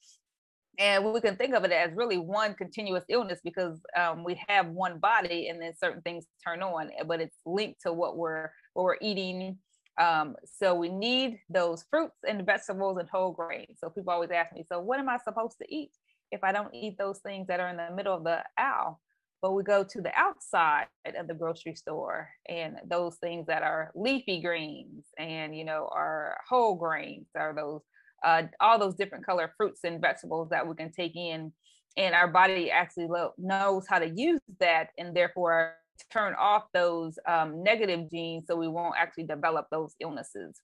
And 0.79 1.13
we 1.13 1.21
can 1.21 1.35
think 1.35 1.53
of 1.53 1.63
it 1.65 1.71
as 1.71 1.91
really 1.95 2.17
one 2.17 2.55
continuous 2.55 3.03
illness 3.07 3.39
because 3.43 3.79
um, 3.95 4.23
we 4.23 4.41
have 4.47 4.67
one 4.69 4.97
body, 4.97 5.47
and 5.49 5.61
then 5.61 5.73
certain 5.77 6.01
things 6.01 6.25
turn 6.43 6.63
on, 6.63 6.89
but 7.05 7.21
it's 7.21 7.37
linked 7.45 7.81
to 7.81 7.93
what 7.93 8.17
we're 8.17 8.49
what 8.73 8.83
we're 8.83 8.97
eating. 8.99 9.59
Um, 9.99 10.35
so 10.45 10.73
we 10.73 10.89
need 10.89 11.39
those 11.49 11.85
fruits 11.89 12.17
and 12.27 12.45
vegetables 12.45 12.97
and 12.97 13.09
whole 13.09 13.31
grains. 13.31 13.79
So 13.79 13.89
people 13.89 14.11
always 14.11 14.31
ask 14.31 14.53
me, 14.53 14.63
so 14.67 14.79
what 14.79 14.99
am 14.99 15.09
I 15.09 15.17
supposed 15.17 15.57
to 15.59 15.73
eat 15.73 15.91
if 16.31 16.43
I 16.43 16.51
don't 16.51 16.73
eat 16.73 16.97
those 16.97 17.19
things 17.19 17.47
that 17.47 17.59
are 17.59 17.69
in 17.69 17.77
the 17.77 17.91
middle 17.95 18.15
of 18.15 18.23
the 18.23 18.43
aisle? 18.57 18.99
but 19.43 19.51
we 19.51 19.61
go 19.61 19.83
to 19.83 20.01
the 20.01 20.15
outside 20.15 20.87
of 21.17 21.27
the 21.27 21.33
grocery 21.33 21.75
store 21.75 22.29
and 22.47 22.77
those 22.87 23.17
things 23.17 23.45
that 23.45 23.61
are 23.61 23.91
leafy 23.93 24.41
greens 24.41 25.05
and 25.19 25.55
you 25.55 25.65
know 25.65 25.89
are 25.91 26.37
whole 26.49 26.75
grains 26.75 27.27
are 27.35 27.53
those 27.53 27.81
uh, 28.23 28.43
all 28.61 28.79
those 28.79 28.95
different 28.95 29.25
color 29.25 29.53
fruits 29.57 29.81
and 29.83 29.99
vegetables 29.99 30.47
that 30.49 30.65
we 30.65 30.73
can 30.75 30.89
take 30.93 31.17
in 31.17 31.51
and 31.97 32.15
our 32.15 32.29
body 32.29 32.71
actually 32.71 33.05
lo- 33.05 33.33
knows 33.37 33.85
how 33.85 33.99
to 33.99 34.09
use 34.15 34.39
that 34.61 34.87
and 34.97 35.13
therefore 35.13 35.75
turn 36.11 36.35
off 36.39 36.63
those 36.73 37.17
um, 37.27 37.63
negative 37.63 38.09
genes 38.09 38.45
so 38.47 38.55
we 38.55 38.67
won't 38.67 38.95
actually 38.97 39.23
develop 39.25 39.67
those 39.71 39.95
illnesses 39.99 40.59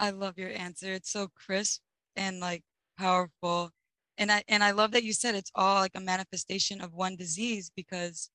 i 0.00 0.10
love 0.10 0.38
your 0.38 0.50
answer 0.50 0.92
it's 0.92 1.10
so 1.10 1.28
crisp 1.34 1.80
and 2.16 2.40
like 2.40 2.62
powerful 2.98 3.70
and 4.18 4.32
I 4.32 4.42
and 4.48 4.64
I 4.64 4.70
love 4.70 4.92
that 4.92 5.04
you 5.04 5.12
said 5.12 5.34
it's 5.34 5.50
all 5.54 5.76
like 5.80 5.94
a 5.94 6.00
manifestation 6.00 6.80
of 6.80 6.94
one 6.94 7.16
disease 7.16 7.70
because 7.74 8.30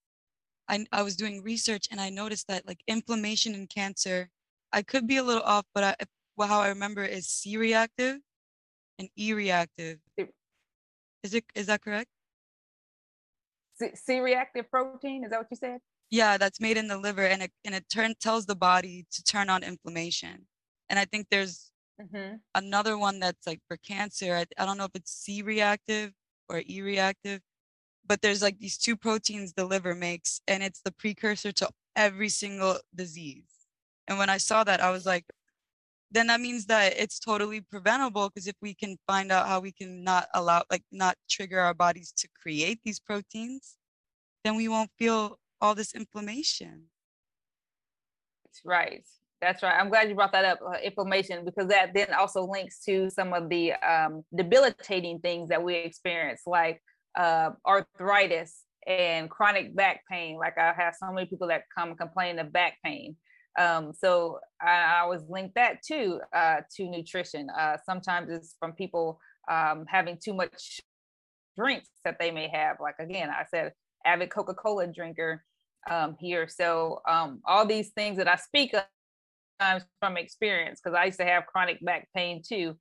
I 0.67 0.86
I 0.91 1.01
was 1.01 1.15
doing 1.15 1.43
research 1.43 1.88
and 1.91 1.99
I 1.99 2.10
noticed 2.10 2.47
that 2.47 2.67
like 2.67 2.82
inflammation 2.88 3.56
and 3.56 3.69
cancer, 3.69 4.30
I 4.71 4.84
could 4.84 5.08
be 5.08 5.17
a 5.17 5.23
little 5.23 5.43
off, 5.43 5.65
but 5.73 5.84
I, 5.84 5.95
well, 6.38 6.47
how 6.47 6.62
I 6.62 6.69
remember 6.69 7.04
is 7.04 7.27
C 7.27 7.58
reactive 7.58 8.19
and 8.99 9.10
E 9.17 9.34
reactive. 9.34 9.99
Is 11.23 11.34
it 11.34 11.45
is 11.56 11.67
that 11.67 11.82
correct? 11.82 12.10
C 13.95 14.19
reactive 14.19 14.69
protein 14.69 15.23
is 15.23 15.31
that 15.31 15.39
what 15.39 15.47
you 15.51 15.57
said? 15.57 15.79
Yeah, 16.09 16.37
that's 16.37 16.59
made 16.59 16.77
in 16.77 16.87
the 16.87 16.97
liver 16.97 17.25
and 17.25 17.41
it 17.43 17.51
and 17.65 17.73
it 17.75 17.89
turn 17.89 18.13
tells 18.19 18.45
the 18.45 18.55
body 18.55 19.05
to 19.11 19.23
turn 19.23 19.49
on 19.49 19.63
inflammation. 19.63 20.47
And 20.89 20.99
I 20.99 21.05
think 21.05 21.27
there's 21.29 21.71
Mm-hmm. 22.01 22.35
Another 22.55 22.97
one 22.97 23.19
that's 23.19 23.47
like 23.47 23.61
for 23.67 23.77
cancer, 23.77 24.35
I, 24.35 24.45
I 24.57 24.65
don't 24.65 24.77
know 24.77 24.85
if 24.85 24.95
it's 24.95 25.11
C 25.11 25.41
reactive 25.41 26.13
or 26.49 26.63
E 26.67 26.81
reactive, 26.81 27.41
but 28.05 28.21
there's 28.21 28.41
like 28.41 28.59
these 28.59 28.77
two 28.77 28.97
proteins 28.97 29.53
the 29.53 29.65
liver 29.65 29.95
makes, 29.95 30.41
and 30.47 30.63
it's 30.63 30.81
the 30.81 30.91
precursor 30.91 31.51
to 31.53 31.69
every 31.95 32.29
single 32.29 32.79
disease. 32.95 33.45
And 34.07 34.17
when 34.17 34.29
I 34.29 34.37
saw 34.37 34.63
that, 34.63 34.81
I 34.81 34.91
was 34.91 35.05
like, 35.05 35.25
then 36.12 36.28
that 36.28 36.41
means 36.41 36.65
that 36.65 36.93
it's 36.97 37.19
totally 37.19 37.62
preventable 37.62 38.30
because 38.30 38.47
if 38.47 38.56
we 38.62 38.74
can 38.74 38.97
find 39.08 39.32
out 39.32 39.47
how 39.47 39.60
we 39.60 39.71
can 39.71 40.04
not 40.04 40.28
allow, 40.34 40.63
like, 40.69 40.84
not 40.91 41.15
trigger 41.30 41.60
our 41.60 41.74
bodies 41.74 42.12
to 42.17 42.28
create 42.41 42.80
these 42.84 43.00
proteins, 43.00 43.78
then 44.43 44.56
we 44.56 44.67
won't 44.67 44.91
feel 45.00 45.39
all 45.62 45.74
this 45.74 45.93
inflammation. 45.93 46.84
Right. 48.65 49.06
That's 49.41 49.63
right. 49.63 49.76
I'm 49.80 49.89
glad 49.89 50.10
you 50.10 50.15
brought 50.15 50.34
that 50.34 50.45
up, 50.45 50.60
uh, 50.62 50.78
inflammation, 50.84 51.45
because 51.45 51.67
that 51.67 51.93
then 51.95 52.13
also 52.13 52.45
links 52.45 52.84
to 52.86 53.10
some 53.10 53.34
of 53.34 53.50
the 53.50 53.74
um, 53.74 54.24
debilitating 54.36 55.19
things 55.19 55.50
that 55.50 55.63
we 55.63 55.76
experience, 55.76 56.41
like 56.45 56.82
uh, 57.17 57.52
arthritis 57.65 58.63
and 58.86 59.30
chronic 59.30 59.76
back 59.76 60.02
pain. 60.10 60.38
Like 60.38 60.58
I 60.58 60.74
have 60.74 60.95
so 60.95 61.12
many 61.12 61.26
people 61.28 61.47
that 61.47 61.63
come 61.76 61.95
complain 61.95 62.38
of 62.38 62.54
back 62.54 62.78
pain. 62.84 63.15
Um, 63.59 63.93
so 63.93 64.39
I, 64.61 64.95
I 64.95 64.99
always 65.01 65.21
link 65.29 65.53
that 65.55 65.81
too 65.83 66.21
uh, 66.35 66.61
to 66.77 66.89
nutrition. 66.89 67.49
Uh, 67.49 67.77
sometimes 67.85 68.29
it's 68.29 68.55
from 68.59 68.73
people 68.73 69.19
um, 69.49 69.85
having 69.87 70.17
too 70.23 70.33
much 70.33 70.81
drinks 71.57 71.89
that 72.05 72.17
they 72.19 72.31
may 72.31 72.47
have. 72.47 72.77
Like 72.79 72.95
again, 72.99 73.29
I 73.29 73.45
said, 73.49 73.73
avid 74.05 74.29
Coca-Cola 74.31 74.87
drinker 74.87 75.43
um, 75.89 76.15
here. 76.19 76.47
So 76.47 77.01
um, 77.07 77.41
all 77.45 77.65
these 77.65 77.89
things 77.89 78.17
that 78.17 78.27
I 78.27 78.35
speak 78.35 78.73
of 78.73 78.83
times 79.59 79.83
from 79.99 80.17
experience 80.17 80.79
because 80.83 80.97
I 80.97 81.05
used 81.05 81.19
to 81.19 81.25
have 81.25 81.45
chronic 81.45 81.83
back 81.85 82.07
pain 82.15 82.41
too. 82.47 82.77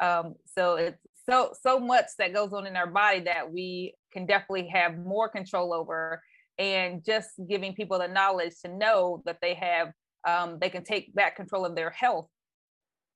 Um, 0.00 0.34
so 0.46 0.76
it's 0.76 0.98
so 1.28 1.52
so 1.60 1.78
much 1.78 2.06
that 2.18 2.32
goes 2.32 2.52
on 2.52 2.66
in 2.66 2.76
our 2.76 2.86
body 2.86 3.20
that 3.20 3.52
we 3.52 3.94
can 4.12 4.26
definitely 4.26 4.68
have 4.68 4.98
more 4.98 5.28
control 5.28 5.72
over, 5.72 6.22
and 6.58 7.04
just 7.04 7.30
giving 7.48 7.74
people 7.74 7.98
the 7.98 8.08
knowledge 8.08 8.54
to 8.64 8.76
know 8.76 9.22
that 9.26 9.38
they 9.40 9.54
have 9.54 9.92
um, 10.26 10.58
they 10.60 10.70
can 10.70 10.84
take 10.84 11.14
back 11.14 11.36
control 11.36 11.64
of 11.64 11.74
their 11.74 11.90
health 11.90 12.28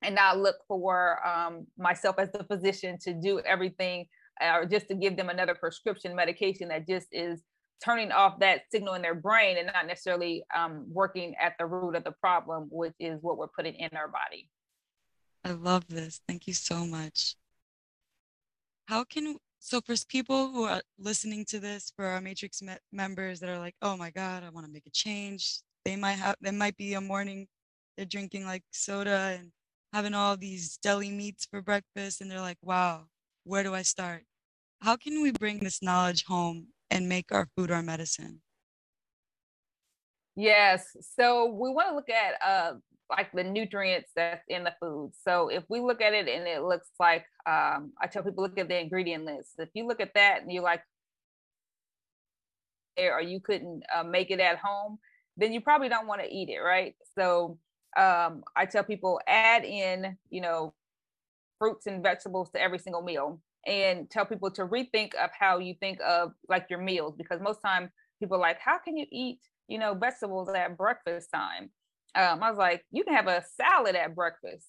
and 0.01 0.15
not 0.15 0.37
look 0.37 0.57
for 0.67 1.25
um, 1.27 1.65
myself 1.77 2.17
as 2.19 2.31
the 2.31 2.43
physician 2.43 2.97
to 3.01 3.13
do 3.13 3.39
everything 3.39 4.05
or 4.41 4.65
just 4.65 4.87
to 4.87 4.95
give 4.95 5.17
them 5.17 5.29
another 5.29 5.55
prescription 5.55 6.15
medication 6.15 6.67
that 6.67 6.87
just 6.87 7.07
is 7.11 7.41
turning 7.83 8.11
off 8.11 8.39
that 8.39 8.61
signal 8.71 8.93
in 8.95 9.01
their 9.01 9.15
brain 9.15 9.57
and 9.57 9.67
not 9.67 9.87
necessarily 9.87 10.43
um, 10.55 10.85
working 10.89 11.35
at 11.41 11.53
the 11.59 11.65
root 11.65 11.95
of 11.95 12.03
the 12.03 12.11
problem, 12.11 12.67
which 12.71 12.93
is 12.99 13.19
what 13.21 13.37
we're 13.37 13.47
putting 13.47 13.75
in 13.75 13.89
our 13.95 14.07
body. 14.07 14.49
I 15.43 15.51
love 15.51 15.87
this. 15.87 16.21
Thank 16.27 16.47
you 16.47 16.53
so 16.53 16.85
much. 16.85 17.35
How 18.87 19.03
can 19.03 19.37
so 19.59 19.81
for 19.81 19.95
people 20.07 20.51
who 20.51 20.63
are 20.63 20.81
listening 20.97 21.43
to 21.45 21.59
this 21.59 21.91
for 21.95 22.05
our 22.05 22.21
matrix 22.21 22.61
me- 22.61 22.77
members 22.91 23.39
that 23.39 23.49
are 23.49 23.59
like, 23.59 23.75
"Oh 23.81 23.97
my 23.97 24.11
god, 24.11 24.43
I 24.43 24.49
want 24.49 24.65
to 24.65 24.71
make 24.71 24.85
a 24.85 24.91
change." 24.91 25.59
They 25.87 25.95
might 25.95 26.19
have 26.19 26.35
there 26.41 26.51
might 26.51 26.75
be 26.75 26.95
a 26.95 26.99
morning 26.99 27.47
they're 27.95 28.05
drinking 28.05 28.45
like 28.45 28.63
soda 28.71 29.37
and 29.39 29.53
having 29.93 30.13
all 30.13 30.35
these 30.35 30.75
deli 30.83 31.09
meats 31.09 31.45
for 31.45 31.61
breakfast 31.61 32.19
and 32.19 32.29
they're 32.29 32.41
like, 32.41 32.57
"Wow, 32.61 33.07
where 33.45 33.63
do 33.63 33.73
I 33.73 33.83
start?" 33.83 34.25
How 34.81 34.97
can 34.97 35.21
we 35.21 35.31
bring 35.31 35.59
this 35.59 35.81
knowledge 35.81 36.25
home 36.25 36.73
and 36.91 37.07
make 37.07 37.31
our 37.31 37.47
food 37.55 37.71
our 37.71 37.81
medicine? 37.81 38.41
Yes. 40.35 40.97
So 41.15 41.45
we 41.45 41.69
want 41.69 41.87
to 41.87 41.95
look 41.95 42.09
at 42.09 42.33
uh, 42.45 42.73
like 43.09 43.31
the 43.31 43.45
nutrients 43.45 44.11
that's 44.13 44.43
in 44.49 44.65
the 44.65 44.75
food. 44.81 45.13
So 45.23 45.47
if 45.47 45.63
we 45.69 45.79
look 45.79 46.01
at 46.01 46.11
it 46.11 46.27
and 46.27 46.45
it 46.45 46.63
looks 46.63 46.89
like, 46.99 47.23
um, 47.45 47.93
I 48.01 48.07
tell 48.11 48.23
people 48.23 48.43
look 48.43 48.59
at 48.59 48.67
the 48.67 48.77
ingredient 48.77 49.23
list. 49.23 49.53
If 49.57 49.69
you 49.73 49.87
look 49.87 50.01
at 50.01 50.15
that 50.15 50.41
and 50.41 50.51
you're 50.51 50.63
like, 50.63 50.83
"There," 52.97 53.15
or 53.15 53.21
you 53.21 53.39
couldn't 53.39 53.83
uh, 53.95 54.03
make 54.03 54.31
it 54.31 54.41
at 54.41 54.57
home, 54.57 54.99
then 55.37 55.53
you 55.53 55.61
probably 55.61 55.89
don't 55.89 56.07
want 56.07 56.21
to 56.21 56.27
eat 56.27 56.49
it, 56.49 56.59
right? 56.59 56.95
So 57.17 57.59
um, 57.95 58.43
I 58.55 58.65
tell 58.65 58.83
people 58.83 59.21
add 59.27 59.63
in, 59.63 60.17
you 60.29 60.41
know, 60.41 60.73
fruits 61.59 61.87
and 61.87 62.03
vegetables 62.03 62.49
to 62.51 62.61
every 62.61 62.79
single 62.79 63.01
meal 63.01 63.41
and 63.65 64.09
tell 64.09 64.25
people 64.25 64.51
to 64.51 64.65
rethink 64.65 65.13
of 65.15 65.29
how 65.37 65.59
you 65.59 65.75
think 65.79 65.99
of 66.05 66.31
like 66.47 66.67
your 66.69 66.79
meals 66.79 67.15
because 67.17 67.41
most 67.41 67.59
time 67.61 67.89
people 68.19 68.37
are 68.37 68.41
like 68.41 68.59
how 68.59 68.77
can 68.77 68.95
you 68.95 69.05
eat 69.11 69.39
you 69.67 69.77
know 69.77 69.93
vegetables 69.93 70.49
at 70.49 70.77
breakfast 70.77 71.29
time? 71.33 71.69
Um, 72.15 72.41
i 72.41 72.49
was 72.49 72.57
like 72.57 72.83
you 72.91 73.03
can 73.03 73.13
have 73.13 73.27
a 73.27 73.43
salad 73.55 73.95
at 73.95 74.15
breakfast. 74.15 74.67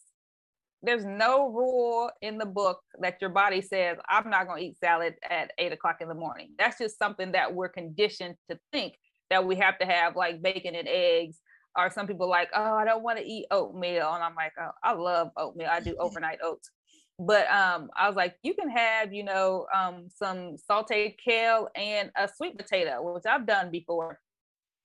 There's 0.80 1.04
no 1.04 1.48
rule 1.50 2.08
in 2.22 2.38
the 2.38 2.46
book 2.46 2.80
that 3.00 3.18
your 3.20 3.30
body 3.30 3.60
says 3.60 3.98
i'm 4.08 4.30
not 4.30 4.46
going 4.46 4.62
to 4.62 4.68
eat 4.68 4.78
salad 4.78 5.14
at 5.28 5.50
eight 5.58 5.72
o'clock 5.72 5.96
in 6.00 6.08
the 6.08 6.14
morning 6.14 6.50
that's 6.58 6.78
just 6.78 6.98
something 6.98 7.32
that 7.32 7.52
we're 7.52 7.68
conditioned 7.68 8.36
to 8.48 8.58
think 8.72 8.94
that 9.30 9.46
we 9.46 9.56
have 9.56 9.78
to 9.78 9.86
have 9.86 10.16
like 10.16 10.42
bacon 10.42 10.74
and 10.74 10.88
eggs 10.88 11.38
or 11.76 11.90
some 11.90 12.06
people 12.06 12.28
like 12.28 12.48
oh 12.54 12.74
i 12.74 12.84
don't 12.84 13.02
want 13.02 13.18
to 13.18 13.24
eat 13.24 13.46
oatmeal 13.50 14.12
and 14.14 14.24
i'm 14.24 14.34
like 14.34 14.52
oh, 14.60 14.70
i 14.82 14.92
love 14.92 15.30
oatmeal 15.36 15.68
i 15.70 15.80
do 15.80 15.94
overnight 16.00 16.38
oats 16.42 16.70
but 17.18 17.50
um, 17.50 17.90
I 17.96 18.06
was 18.06 18.14
like, 18.14 18.36
you 18.42 18.54
can 18.54 18.70
have, 18.70 19.12
you 19.12 19.24
know, 19.24 19.66
um, 19.74 20.08
some 20.14 20.56
sauteed 20.70 21.16
kale 21.18 21.68
and 21.74 22.12
a 22.16 22.28
sweet 22.28 22.56
potato, 22.56 23.02
which 23.12 23.26
I've 23.26 23.46
done 23.46 23.70
before. 23.72 24.20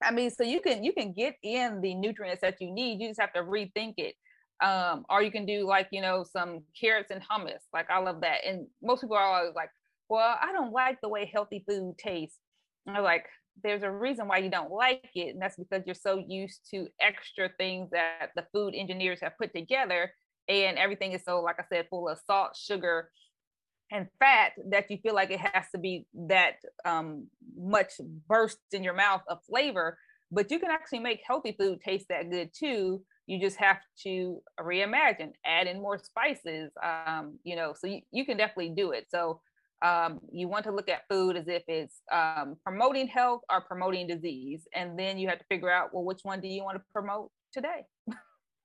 I 0.01 0.12
mean, 0.12 0.32
so 0.32 0.43
you 0.43 0.60
can 0.60 0.84
you 0.84 0.93
can 0.93 1.13
get 1.13 1.36
in 1.43 1.79
the 1.82 1.93
nutrients 1.93 2.41
that 2.41 2.60
you 2.60 2.71
need. 2.71 2.99
You 2.99 3.10
just 3.10 3.21
have 3.21 3.34
to 3.34 3.43
rethink 3.43 3.95
it. 3.97 4.15
Um, 4.63 5.06
or 5.10 5.21
you 5.21 5.32
can 5.32 5.45
do 5.45 5.67
like, 5.67 5.89
you 5.91 6.01
know, 6.01 6.25
some 6.32 6.63
carrots 6.79 7.12
and 7.12 7.21
hummus. 7.21 7.62
Like 7.71 7.89
I 7.89 7.99
love 7.99 8.21
that. 8.21 8.39
And 8.45 8.67
most 8.82 9.01
people 9.01 9.15
are 9.15 9.23
always 9.23 9.56
like, 9.56 9.69
well, 10.10 10.36
I 10.41 10.51
don't 10.51 10.71
like 10.71 10.99
the 11.01 11.10
way 11.10 11.29
healthy 11.32 11.63
food 11.67 11.95
tastes. 11.97 12.39
And 12.88 12.97
I'm 12.97 13.03
like, 13.03 13.25
there's 13.61 13.83
a 13.83 13.91
reason 13.91 14.27
why 14.27 14.37
you 14.39 14.49
don't 14.49 14.71
like 14.71 15.09
it. 15.15 15.29
And 15.33 15.41
that's 15.41 15.57
because 15.57 15.83
you're 15.85 15.95
so 15.95 16.23
used 16.27 16.61
to 16.71 16.87
extra 16.99 17.49
things 17.57 17.89
that 17.91 18.31
the 18.35 18.45
food 18.51 18.73
engineers 18.75 19.19
have 19.21 19.37
put 19.37 19.53
together 19.53 20.11
and 20.47 20.77
everything 20.77 21.13
is 21.13 21.23
so 21.23 21.41
like 21.41 21.59
i 21.59 21.63
said 21.69 21.87
full 21.89 22.09
of 22.09 22.19
salt 22.25 22.55
sugar 22.55 23.09
and 23.91 24.07
fat 24.19 24.53
that 24.69 24.89
you 24.89 24.97
feel 24.97 25.13
like 25.13 25.31
it 25.31 25.39
has 25.39 25.65
to 25.71 25.77
be 25.77 26.05
that 26.13 26.55
um, 26.85 27.27
much 27.57 27.93
burst 28.27 28.57
in 28.71 28.83
your 28.83 28.93
mouth 28.93 29.21
of 29.27 29.39
flavor 29.47 29.97
but 30.31 30.49
you 30.49 30.59
can 30.59 30.71
actually 30.71 30.99
make 30.99 31.21
healthy 31.25 31.55
food 31.59 31.79
taste 31.81 32.07
that 32.09 32.29
good 32.29 32.49
too 32.57 33.01
you 33.27 33.39
just 33.39 33.57
have 33.57 33.77
to 34.01 34.41
reimagine 34.59 35.31
add 35.45 35.67
in 35.67 35.81
more 35.81 35.97
spices 35.97 36.71
um, 36.83 37.37
you 37.43 37.55
know 37.55 37.73
so 37.77 37.87
you, 37.87 38.01
you 38.11 38.25
can 38.25 38.37
definitely 38.37 38.73
do 38.75 38.91
it 38.91 39.05
so 39.09 39.39
um, 39.83 40.19
you 40.31 40.47
want 40.47 40.63
to 40.65 40.71
look 40.71 40.89
at 40.89 41.01
food 41.09 41.35
as 41.35 41.47
if 41.47 41.63
it's 41.67 42.01
um, 42.11 42.55
promoting 42.63 43.07
health 43.07 43.41
or 43.51 43.61
promoting 43.61 44.07
disease 44.07 44.67
and 44.73 44.97
then 44.97 45.17
you 45.17 45.27
have 45.27 45.39
to 45.39 45.45
figure 45.49 45.69
out 45.71 45.93
well 45.93 46.03
which 46.03 46.21
one 46.23 46.39
do 46.39 46.47
you 46.47 46.63
want 46.63 46.77
to 46.77 46.83
promote 46.93 47.29
today 47.51 47.85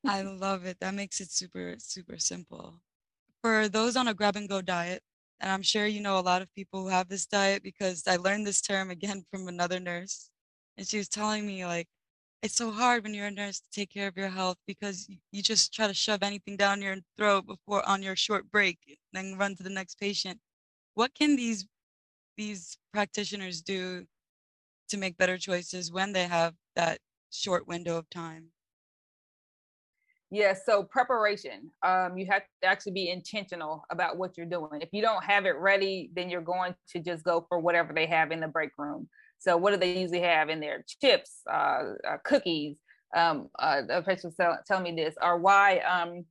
I 0.07 0.23
love 0.23 0.65
it. 0.65 0.79
That 0.81 0.95
makes 0.95 1.21
it 1.21 1.31
super, 1.31 1.75
super 1.79 2.19
simple. 2.19 2.81
For 3.43 3.69
those 3.69 3.97
on 3.97 4.09
a 4.09 4.15
grab 4.15 4.37
and 4.37 4.49
go 4.49 4.61
diet, 4.61 5.03
and 5.41 5.51
I'm 5.51 5.63
sure 5.63 5.87
you 5.87 6.01
know 6.01 6.19
a 6.19 6.21
lot 6.21 6.43
of 6.43 6.55
people 6.55 6.83
who 6.83 6.89
have 6.89 7.09
this 7.09 7.27
diet 7.27 7.63
because 7.63 8.03
I 8.07 8.17
learned 8.17 8.47
this 8.47 8.61
term 8.61 8.91
again 8.91 9.25
from 9.31 9.49
another 9.49 9.81
nurse. 9.81 10.31
And 10.77 10.87
she 10.87 10.99
was 10.99 11.09
telling 11.09 11.47
me, 11.47 11.65
like, 11.67 11.89
it's 12.43 12.55
so 12.55 12.71
hard 12.71 13.03
when 13.03 13.15
you're 13.15 13.27
a 13.27 13.33
nurse 13.33 13.59
to 13.61 13.71
take 13.73 13.91
care 13.91 14.07
of 14.07 14.17
your 14.17 14.29
health 14.29 14.59
because 14.67 15.09
you 15.33 15.43
just 15.43 15.75
try 15.75 15.89
to 15.89 15.95
shove 15.95 16.23
anything 16.23 16.57
down 16.57 16.81
your 16.81 16.97
throat 17.17 17.47
before 17.47 17.87
on 17.89 18.03
your 18.03 18.15
short 18.15 18.49
break, 18.53 18.79
then 19.13 19.37
run 19.37 19.57
to 19.57 19.65
the 19.65 19.71
next 19.71 19.97
patient. 19.99 20.39
What 20.99 21.15
can 21.15 21.37
these 21.37 21.65
these 22.37 22.77
practitioners 22.93 23.63
do 23.63 24.05
to 24.89 24.97
make 24.97 25.17
better 25.17 25.39
choices 25.39 25.93
when 25.93 26.13
they 26.13 26.25
have 26.25 26.55
that 26.75 26.99
short 27.31 27.69
window 27.69 27.97
of 27.99 28.11
time? 28.11 28.47
Yes, 30.33 30.59
yeah, 30.67 30.75
so 30.75 30.83
preparation. 30.83 31.71
Um, 31.87 32.19
you 32.19 32.27
have 32.29 32.43
to 32.63 32.69
actually 32.69 32.95
be 32.95 33.11
intentional 33.11 33.85
about 33.91 34.17
what 34.17 34.37
you're 34.37 34.45
doing. 34.45 34.81
If 34.83 34.89
you 34.91 35.01
don't 35.01 35.23
have 35.23 35.47
it 35.47 35.55
ready, 35.61 36.11
then 36.17 36.29
you're 36.31 36.41
going 36.41 36.75
to 36.89 36.99
just 36.99 37.23
go 37.23 37.47
for 37.49 37.61
whatever 37.61 37.93
they 37.93 38.07
have 38.07 38.33
in 38.33 38.41
the 38.41 38.49
break 38.49 38.71
room. 38.77 39.09
So, 39.39 39.57
what 39.57 39.71
do 39.71 39.77
they 39.77 40.01
usually 40.01 40.23
have 40.23 40.49
in 40.49 40.59
there? 40.59 40.85
Chips, 41.01 41.43
uh, 41.49 41.93
uh, 42.09 42.17
cookies. 42.25 42.77
Um, 43.17 43.51
uh, 43.61 44.03
patient 44.05 44.35
tell, 44.37 44.59
tell 44.67 44.81
me 44.81 44.97
this, 44.97 45.15
or 45.23 45.39
why 45.39 45.79
um, 45.79 46.25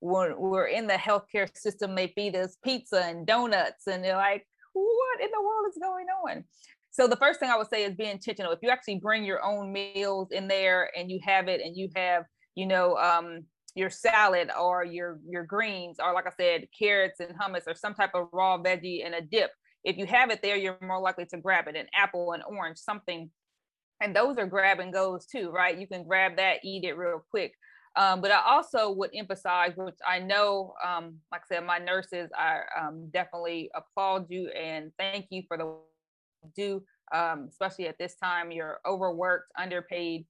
when 0.00 0.34
we're 0.38 0.66
in 0.66 0.86
the 0.86 0.94
healthcare 0.94 1.48
system, 1.56 1.94
they 1.94 2.08
feed 2.08 2.34
us 2.34 2.56
pizza 2.64 3.04
and 3.04 3.26
donuts, 3.26 3.86
and 3.86 4.02
they're 4.02 4.16
like, 4.16 4.46
what 4.72 5.20
in 5.20 5.30
the 5.30 5.42
world 5.42 5.66
is 5.68 5.78
going 5.80 6.06
on? 6.26 6.44
So 6.90 7.06
the 7.06 7.16
first 7.16 7.38
thing 7.38 7.50
I 7.50 7.56
would 7.56 7.70
say 7.70 7.84
is 7.84 7.94
be 7.94 8.06
intentional. 8.06 8.52
If 8.52 8.60
you 8.62 8.70
actually 8.70 8.98
bring 8.98 9.24
your 9.24 9.44
own 9.44 9.72
meals 9.72 10.28
in 10.32 10.48
there 10.48 10.90
and 10.96 11.10
you 11.10 11.20
have 11.24 11.48
it 11.48 11.60
and 11.60 11.76
you 11.76 11.88
have, 11.94 12.24
you 12.56 12.66
know, 12.66 12.96
um, 12.96 13.44
your 13.76 13.90
salad 13.90 14.50
or 14.58 14.84
your 14.84 15.20
your 15.28 15.44
greens 15.44 15.98
or 16.02 16.12
like 16.12 16.26
I 16.26 16.32
said, 16.36 16.66
carrots 16.76 17.20
and 17.20 17.38
hummus 17.38 17.68
or 17.68 17.74
some 17.76 17.94
type 17.94 18.10
of 18.14 18.28
raw 18.32 18.58
veggie 18.58 19.06
and 19.06 19.14
a 19.14 19.20
dip. 19.20 19.50
If 19.84 19.96
you 19.96 20.06
have 20.06 20.30
it 20.30 20.42
there, 20.42 20.56
you're 20.56 20.76
more 20.82 21.00
likely 21.00 21.26
to 21.26 21.38
grab 21.38 21.68
it. 21.68 21.76
An 21.76 21.86
apple, 21.94 22.32
an 22.32 22.42
orange, 22.42 22.78
something. 22.78 23.30
And 24.02 24.14
those 24.16 24.36
are 24.38 24.46
grab 24.46 24.80
and 24.80 24.92
goes 24.92 25.26
too, 25.26 25.50
right? 25.50 25.78
You 25.78 25.86
can 25.86 26.04
grab 26.04 26.36
that, 26.36 26.64
eat 26.64 26.84
it 26.84 26.96
real 26.96 27.24
quick. 27.30 27.52
Um, 27.96 28.20
but 28.20 28.30
I 28.30 28.40
also 28.46 28.92
would 28.92 29.10
emphasize, 29.14 29.72
which 29.76 29.96
I 30.06 30.20
know, 30.20 30.74
um, 30.86 31.16
like 31.32 31.42
I 31.50 31.56
said, 31.56 31.66
my 31.66 31.78
nurses, 31.78 32.30
I 32.36 32.60
um, 32.80 33.08
definitely 33.12 33.70
applaud 33.74 34.26
you 34.28 34.48
and 34.50 34.92
thank 34.98 35.26
you 35.30 35.42
for 35.48 35.56
the 35.56 35.74
do, 36.54 36.82
um, 37.12 37.46
especially 37.48 37.88
at 37.88 37.98
this 37.98 38.14
time. 38.16 38.52
You're 38.52 38.80
overworked, 38.86 39.50
underpaid 39.58 40.24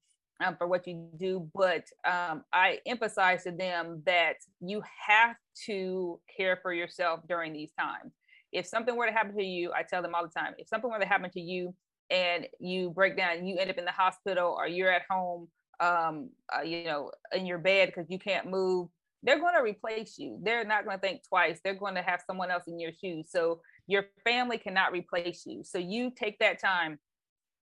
um, 0.45 0.57
for 0.57 0.67
what 0.67 0.87
you 0.87 1.09
do. 1.17 1.49
But 1.55 1.85
um, 2.05 2.45
I 2.53 2.79
emphasize 2.87 3.45
to 3.45 3.53
them 3.53 4.03
that 4.07 4.37
you 4.61 4.83
have 5.07 5.37
to 5.67 6.21
care 6.35 6.59
for 6.63 6.73
yourself 6.73 7.21
during 7.29 7.53
these 7.53 7.73
times. 7.79 8.13
If 8.53 8.67
something 8.67 8.97
were 8.97 9.07
to 9.07 9.13
happen 9.13 9.37
to 9.37 9.45
you, 9.45 9.73
I 9.73 9.83
tell 9.83 10.03
them 10.03 10.15
all 10.15 10.25
the 10.25 10.41
time, 10.41 10.55
if 10.59 10.67
something 10.67 10.91
were 10.91 10.99
to 10.99 11.07
happen 11.07 11.31
to 11.31 11.41
you 11.41 11.75
and 12.11 12.47
you 12.59 12.91
break 12.91 13.17
down 13.17 13.47
you 13.47 13.57
end 13.59 13.71
up 13.71 13.79
in 13.79 13.85
the 13.85 13.93
hospital 13.93 14.57
or 14.59 14.67
you're 14.67 14.91
at 14.91 15.03
home, 15.09 15.47
um, 15.81 16.31
uh, 16.55 16.63
you 16.63 16.85
know, 16.85 17.11
in 17.35 17.47
your 17.47 17.59
bed 17.59 17.89
because 17.89 18.11
you 18.11 18.19
can't 18.19 18.49
move, 18.49 18.89
they're 19.23 19.41
going 19.41 19.55
to 19.55 19.63
replace 19.63 20.19
you. 20.19 20.39
They're 20.43 20.65
not 20.65 20.85
going 20.85 20.97
to 20.97 21.01
think 21.01 21.23
twice. 21.29 21.61
They're 21.63 21.75
going 21.75 21.95
to 21.95 22.03
have 22.03 22.23
someone 22.27 22.51
else 22.51 22.65
in 22.67 22.79
your 22.79 22.93
shoes. 22.93 23.27
So 23.31 23.61
your 23.87 24.05
family 24.25 24.59
cannot 24.59 24.93
replace 24.93 25.45
you. 25.47 25.63
So 25.65 25.79
you 25.79 26.11
take 26.17 26.39
that 26.39 26.61
time. 26.61 26.99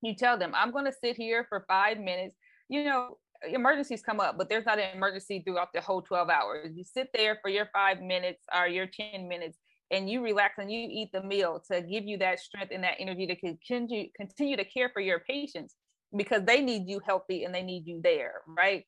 You 0.02 0.14
tell 0.14 0.38
them, 0.38 0.52
I'm 0.54 0.70
going 0.70 0.84
to 0.84 0.92
sit 0.92 1.16
here 1.16 1.46
for 1.48 1.64
five 1.66 1.98
minutes. 1.98 2.36
You 2.68 2.84
know, 2.84 3.18
emergencies 3.48 4.02
come 4.02 4.20
up, 4.20 4.36
but 4.38 4.48
there's 4.48 4.66
not 4.66 4.78
an 4.78 4.96
emergency 4.96 5.42
throughout 5.44 5.72
the 5.72 5.80
whole 5.80 6.02
12 6.02 6.28
hours. 6.28 6.72
You 6.74 6.84
sit 6.84 7.08
there 7.12 7.38
for 7.42 7.48
your 7.48 7.68
five 7.72 8.00
minutes 8.00 8.44
or 8.54 8.68
your 8.68 8.86
10 8.86 9.26
minutes 9.26 9.58
and 9.90 10.08
you 10.08 10.22
relax 10.22 10.58
and 10.58 10.70
you 10.70 10.86
eat 10.90 11.10
the 11.12 11.22
meal 11.22 11.62
to 11.72 11.80
give 11.80 12.04
you 12.04 12.18
that 12.18 12.40
strength 12.40 12.72
and 12.72 12.84
that 12.84 12.96
energy 12.98 13.26
to 13.26 13.36
continue 13.36 14.08
continue 14.14 14.56
to 14.56 14.64
care 14.64 14.90
for 14.90 15.00
your 15.00 15.20
patients 15.20 15.74
because 16.16 16.42
they 16.44 16.60
need 16.60 16.88
you 16.88 17.00
healthy 17.04 17.44
and 17.44 17.54
they 17.54 17.62
need 17.62 17.86
you 17.86 18.00
there, 18.02 18.42
right? 18.46 18.84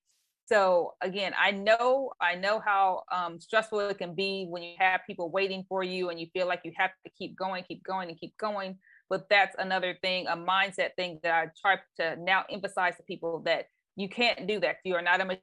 So 0.46 0.94
again, 1.00 1.33
I 1.38 1.52
know 1.52 2.11
I 2.20 2.35
know 2.35 2.59
how 2.59 3.04
um, 3.12 3.40
stressful 3.40 3.80
it 3.80 3.98
can 3.98 4.14
be 4.14 4.46
when 4.48 4.62
you 4.62 4.74
have 4.78 5.02
people 5.06 5.30
waiting 5.30 5.64
for 5.68 5.85
you 5.85 6.11
and 6.11 6.18
you 6.18 6.26
feel 6.33 6.48
like 6.48 6.62
you 6.64 6.72
have 6.76 6.90
to 7.06 7.12
keep 7.16 7.37
going, 7.37 7.62
keep 7.62 7.85
going, 7.85 8.09
and 8.09 8.18
keep 8.18 8.37
going. 8.37 8.78
But 9.09 9.28
that's 9.28 9.54
another 9.59 9.96
thing, 10.02 10.26
a 10.26 10.37
mindset 10.37 10.94
thing 10.96 11.20
that 11.22 11.33
I 11.33 11.50
try 11.61 11.78
to 11.98 12.16
now 12.20 12.44
emphasize 12.50 12.96
to 12.96 13.02
people 13.04 13.42
that 13.44 13.66
you 13.96 14.09
can't 14.09 14.48
do 14.48 14.59
that. 14.61 14.76
You 14.85 14.96
are 14.96 15.02
not 15.02 15.20
a 15.20 15.38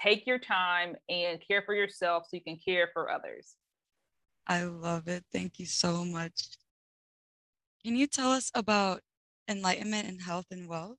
take 0.00 0.26
your 0.26 0.38
time 0.38 0.94
and 1.08 1.40
care 1.46 1.62
for 1.62 1.74
yourself 1.74 2.24
so 2.24 2.36
you 2.36 2.42
can 2.42 2.58
care 2.64 2.90
for 2.92 3.10
others. 3.10 3.56
I 4.46 4.64
love 4.64 5.08
it. 5.08 5.24
Thank 5.32 5.58
you 5.58 5.66
so 5.66 6.04
much. 6.04 6.48
Can 7.84 7.96
you 7.96 8.06
tell 8.06 8.32
us 8.32 8.50
about 8.54 9.02
enlightenment 9.48 10.08
and 10.08 10.20
health 10.20 10.46
and 10.50 10.68
wealth? 10.68 10.98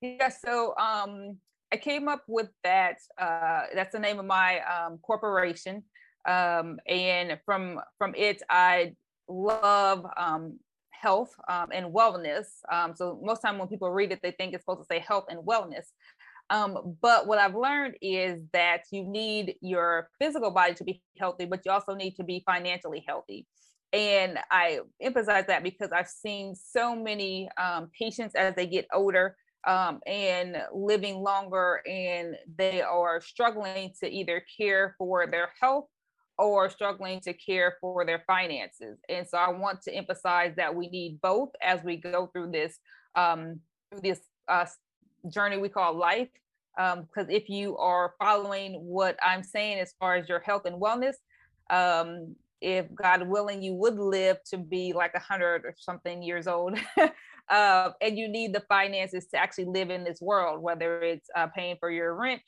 Yeah, 0.00 0.28
so 0.28 0.74
um, 0.76 1.38
I 1.72 1.76
came 1.76 2.08
up 2.08 2.22
with 2.28 2.48
that. 2.62 2.98
Uh, 3.18 3.62
that's 3.74 3.92
the 3.92 3.98
name 3.98 4.18
of 4.18 4.26
my 4.26 4.60
um, 4.60 4.98
corporation, 4.98 5.82
um, 6.28 6.78
and 6.86 7.38
from 7.44 7.80
from 7.98 8.14
it, 8.14 8.42
I 8.50 8.94
love 9.28 10.06
um, 10.16 10.58
health 10.90 11.34
um, 11.48 11.68
and 11.72 11.86
wellness. 11.94 12.46
Um, 12.70 12.94
so 12.96 13.20
most 13.22 13.40
time 13.40 13.58
when 13.58 13.68
people 13.68 13.90
read 13.90 14.12
it, 14.12 14.20
they 14.22 14.32
think 14.32 14.54
it's 14.54 14.62
supposed 14.62 14.80
to 14.80 14.86
say 14.90 15.00
health 15.06 15.26
and 15.28 15.40
wellness. 15.40 15.86
Um, 16.50 16.96
but 17.00 17.26
what 17.26 17.38
I've 17.38 17.54
learned 17.54 17.96
is 18.02 18.42
that 18.52 18.82
you 18.90 19.04
need 19.04 19.56
your 19.60 20.10
physical 20.20 20.50
body 20.50 20.74
to 20.74 20.84
be 20.84 21.02
healthy, 21.18 21.46
but 21.46 21.60
you 21.64 21.72
also 21.72 21.94
need 21.94 22.16
to 22.16 22.24
be 22.24 22.42
financially 22.44 23.02
healthy. 23.06 23.46
And 23.92 24.38
I 24.50 24.80
emphasize 25.00 25.46
that 25.46 25.62
because 25.62 25.90
I've 25.92 26.08
seen 26.08 26.56
so 26.56 26.96
many 26.96 27.48
um, 27.56 27.90
patients 27.96 28.34
as 28.34 28.54
they 28.54 28.66
get 28.66 28.86
older 28.92 29.36
um, 29.66 30.00
and 30.06 30.56
living 30.74 31.22
longer, 31.22 31.80
and 31.86 32.36
they 32.56 32.82
are 32.82 33.20
struggling 33.20 33.92
to 34.00 34.10
either 34.10 34.44
care 34.58 34.94
for 34.98 35.26
their 35.26 35.50
health 35.60 35.86
or 36.38 36.68
struggling 36.68 37.20
to 37.20 37.32
care 37.32 37.76
for 37.80 38.04
their 38.04 38.24
finances. 38.26 38.98
And 39.08 39.26
so 39.26 39.38
I 39.38 39.50
want 39.50 39.82
to 39.82 39.94
emphasize 39.94 40.54
that 40.56 40.74
we 40.74 40.88
need 40.88 41.20
both 41.20 41.50
as 41.62 41.82
we 41.84 41.96
go 41.96 42.26
through 42.32 42.50
this 42.50 42.78
um, 43.14 43.60
through 43.90 44.00
this 44.00 44.20
uh, 44.48 44.66
journey 45.30 45.58
we 45.58 45.68
call 45.68 45.96
life. 45.96 46.28
Because 46.76 47.28
um, 47.28 47.30
if 47.30 47.48
you 47.48 47.76
are 47.76 48.14
following 48.18 48.74
what 48.84 49.16
I'm 49.22 49.44
saying 49.44 49.78
as 49.78 49.94
far 50.00 50.16
as 50.16 50.28
your 50.28 50.40
health 50.40 50.64
and 50.64 50.82
wellness, 50.82 51.14
um, 51.70 52.34
if 52.64 52.86
God 52.94 53.28
willing, 53.28 53.62
you 53.62 53.74
would 53.74 53.98
live 53.98 54.38
to 54.46 54.56
be 54.56 54.94
like 54.94 55.12
a 55.14 55.20
hundred 55.20 55.66
or 55.66 55.74
something 55.78 56.22
years 56.22 56.46
old. 56.46 56.78
uh, 57.50 57.90
and 58.00 58.16
you 58.16 58.26
need 58.26 58.54
the 58.54 58.64
finances 58.68 59.26
to 59.26 59.36
actually 59.36 59.66
live 59.66 59.90
in 59.90 60.02
this 60.02 60.22
world, 60.22 60.62
whether 60.62 61.02
it's 61.02 61.28
uh, 61.36 61.46
paying 61.48 61.76
for 61.78 61.90
your 61.90 62.14
rent, 62.14 62.40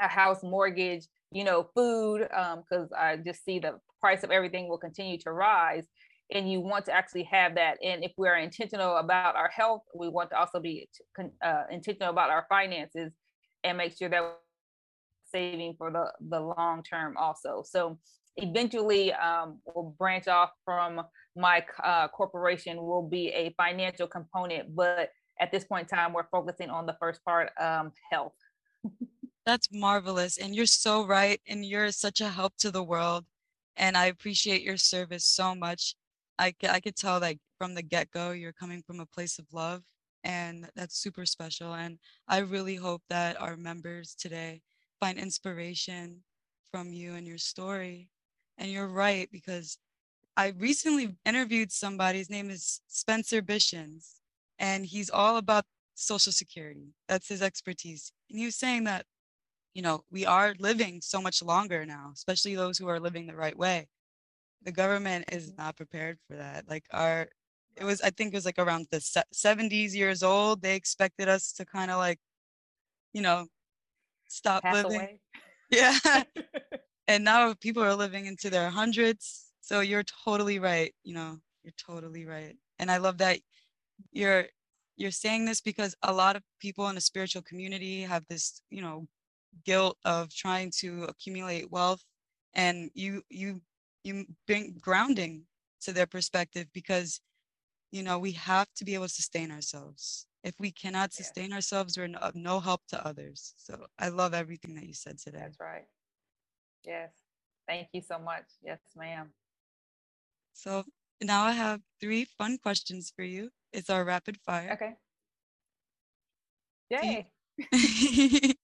a 0.00 0.06
house 0.06 0.44
mortgage, 0.44 1.08
you 1.32 1.42
know, 1.42 1.68
food, 1.74 2.20
because 2.20 2.92
um, 2.92 2.98
I 2.98 3.16
just 3.16 3.44
see 3.44 3.58
the 3.58 3.80
price 4.00 4.22
of 4.22 4.30
everything 4.30 4.68
will 4.68 4.78
continue 4.78 5.18
to 5.18 5.32
rise. 5.32 5.88
And 6.30 6.50
you 6.50 6.60
want 6.60 6.84
to 6.84 6.92
actually 6.92 7.24
have 7.24 7.56
that. 7.56 7.78
And 7.82 8.04
if 8.04 8.12
we're 8.16 8.36
intentional 8.36 8.98
about 8.98 9.34
our 9.34 9.48
health, 9.48 9.82
we 9.96 10.08
want 10.08 10.30
to 10.30 10.38
also 10.38 10.60
be 10.60 10.88
uh, 11.18 11.62
intentional 11.72 12.10
about 12.10 12.30
our 12.30 12.46
finances 12.48 13.12
and 13.64 13.78
make 13.78 13.98
sure 13.98 14.08
that 14.08 14.22
we're 14.22 14.34
saving 15.32 15.74
for 15.76 15.90
the, 15.90 16.12
the 16.20 16.40
long 16.40 16.84
term 16.84 17.16
also. 17.16 17.64
So 17.66 17.98
eventually 18.36 19.12
um, 19.12 19.58
will 19.66 19.94
branch 19.98 20.28
off 20.28 20.50
from 20.64 21.02
my 21.36 21.64
uh, 21.82 22.08
corporation 22.08 22.76
will 22.76 23.02
be 23.02 23.28
a 23.28 23.54
financial 23.56 24.06
component 24.06 24.74
but 24.74 25.10
at 25.40 25.50
this 25.50 25.64
point 25.64 25.90
in 25.90 25.96
time 25.96 26.12
we're 26.12 26.28
focusing 26.30 26.70
on 26.70 26.86
the 26.86 26.96
first 27.00 27.24
part 27.24 27.50
um, 27.60 27.92
health. 28.10 28.34
That's 29.46 29.68
marvelous 29.72 30.38
and 30.38 30.54
you're 30.54 30.66
so 30.66 31.06
right 31.06 31.40
and 31.46 31.64
you're 31.64 31.92
such 31.92 32.20
a 32.20 32.28
help 32.28 32.56
to 32.58 32.70
the 32.70 32.82
world 32.82 33.24
and 33.76 33.96
i 33.96 34.06
appreciate 34.06 34.62
your 34.62 34.76
service 34.76 35.24
so 35.24 35.54
much. 35.54 35.94
I, 36.38 36.54
I 36.68 36.80
could 36.80 36.96
tell 36.96 37.20
that 37.20 37.36
from 37.58 37.74
the 37.74 37.82
get-go 37.82 38.32
you're 38.32 38.52
coming 38.52 38.82
from 38.86 39.00
a 39.00 39.06
place 39.06 39.38
of 39.38 39.46
love 39.52 39.82
and 40.24 40.68
that's 40.74 40.98
super 40.98 41.26
special 41.26 41.74
and 41.74 41.98
i 42.28 42.38
really 42.38 42.74
hope 42.74 43.02
that 43.10 43.40
our 43.40 43.56
members 43.56 44.16
today 44.18 44.62
find 44.98 45.18
inspiration 45.18 46.22
from 46.70 46.92
you 46.92 47.14
and 47.14 47.26
your 47.26 47.38
story 47.38 48.08
and 48.58 48.70
you're 48.70 48.88
right, 48.88 49.28
because 49.32 49.78
I 50.36 50.48
recently 50.58 51.16
interviewed 51.24 51.70
somebody, 51.70 52.18
his 52.18 52.30
name 52.30 52.50
is 52.50 52.80
Spencer 52.88 53.40
Bishens, 53.40 54.14
and 54.58 54.84
he's 54.84 55.10
all 55.10 55.36
about 55.36 55.64
Social 55.94 56.32
Security. 56.32 56.94
That's 57.08 57.28
his 57.28 57.42
expertise. 57.42 58.12
And 58.30 58.38
he 58.38 58.44
was 58.44 58.56
saying 58.56 58.84
that, 58.84 59.06
you 59.74 59.82
know, 59.82 60.04
we 60.10 60.26
are 60.26 60.54
living 60.58 61.00
so 61.00 61.20
much 61.20 61.42
longer 61.42 61.86
now, 61.86 62.10
especially 62.14 62.54
those 62.54 62.78
who 62.78 62.88
are 62.88 63.00
living 63.00 63.26
the 63.26 63.36
right 63.36 63.56
way. 63.56 63.88
The 64.62 64.72
government 64.72 65.26
is 65.30 65.50
mm-hmm. 65.50 65.62
not 65.62 65.76
prepared 65.76 66.18
for 66.28 66.36
that. 66.36 66.68
Like 66.68 66.84
our, 66.92 67.28
it 67.76 67.84
was, 67.84 68.00
I 68.00 68.10
think 68.10 68.32
it 68.32 68.36
was 68.36 68.46
like 68.46 68.58
around 68.58 68.86
the 68.90 68.98
70s 68.98 69.94
years 69.94 70.22
old. 70.22 70.62
They 70.62 70.74
expected 70.74 71.28
us 71.28 71.52
to 71.54 71.64
kind 71.64 71.90
of 71.90 71.98
like, 71.98 72.18
you 73.12 73.22
know, 73.22 73.46
stop 74.28 74.62
Pass 74.62 74.74
living. 74.74 75.00
away. 75.00 75.20
Yeah. 75.70 75.98
and 77.08 77.24
now 77.24 77.54
people 77.54 77.82
are 77.82 77.94
living 77.94 78.26
into 78.26 78.50
their 78.50 78.70
hundreds. 78.70 79.52
So 79.60 79.80
you're 79.80 80.04
totally 80.24 80.58
right. 80.58 80.94
You 81.02 81.14
know, 81.14 81.38
you're 81.62 81.74
totally 81.78 82.26
right. 82.26 82.56
And 82.78 82.90
I 82.90 82.98
love 82.98 83.18
that 83.18 83.38
you're 84.12 84.46
you're 84.96 85.10
saying 85.10 85.44
this 85.44 85.60
because 85.60 85.94
a 86.02 86.12
lot 86.12 86.36
of 86.36 86.42
people 86.60 86.88
in 86.88 86.94
the 86.94 87.00
spiritual 87.00 87.42
community 87.42 88.02
have 88.02 88.24
this, 88.28 88.62
you 88.70 88.80
know, 88.80 89.06
guilt 89.64 89.96
of 90.04 90.32
trying 90.34 90.70
to 90.78 91.04
accumulate 91.04 91.70
wealth 91.70 92.04
and 92.54 92.90
you 92.94 93.22
you 93.28 93.60
you 94.02 94.26
bring 94.46 94.76
grounding 94.80 95.42
to 95.80 95.92
their 95.92 96.06
perspective 96.06 96.66
because 96.72 97.20
you 97.90 98.02
know 98.02 98.18
we 98.18 98.32
have 98.32 98.66
to 98.74 98.84
be 98.84 98.94
able 98.94 99.06
to 99.06 99.12
sustain 99.12 99.50
ourselves 99.50 100.26
if 100.42 100.54
we 100.58 100.70
cannot 100.70 101.12
sustain 101.12 101.52
ourselves 101.52 101.96
we're 101.96 102.12
of 102.16 102.34
no 102.34 102.60
help 102.60 102.80
to 102.88 103.06
others 103.06 103.54
so 103.56 103.86
i 103.98 104.08
love 104.08 104.34
everything 104.34 104.74
that 104.74 104.86
you 104.86 104.94
said 104.94 105.18
today 105.18 105.38
That's 105.40 105.60
right. 105.60 105.86
Yes. 106.84 107.10
Thank 107.66 107.88
you 107.92 108.02
so 108.02 108.18
much. 108.18 108.44
Yes, 108.62 108.78
ma'am. 108.96 109.30
so 110.52 110.84
now 111.22 111.44
i 111.44 111.52
have 111.52 111.80
three 112.00 112.24
fun 112.24 112.58
questions 112.58 113.12
for 113.14 113.22
you 113.24 113.48
it's 113.72 113.88
our 113.90 114.04
rapid 114.04 114.36
fire 114.46 114.70
Okay. 114.74 114.94
you- 116.90 117.24
Yay. 117.72 118.54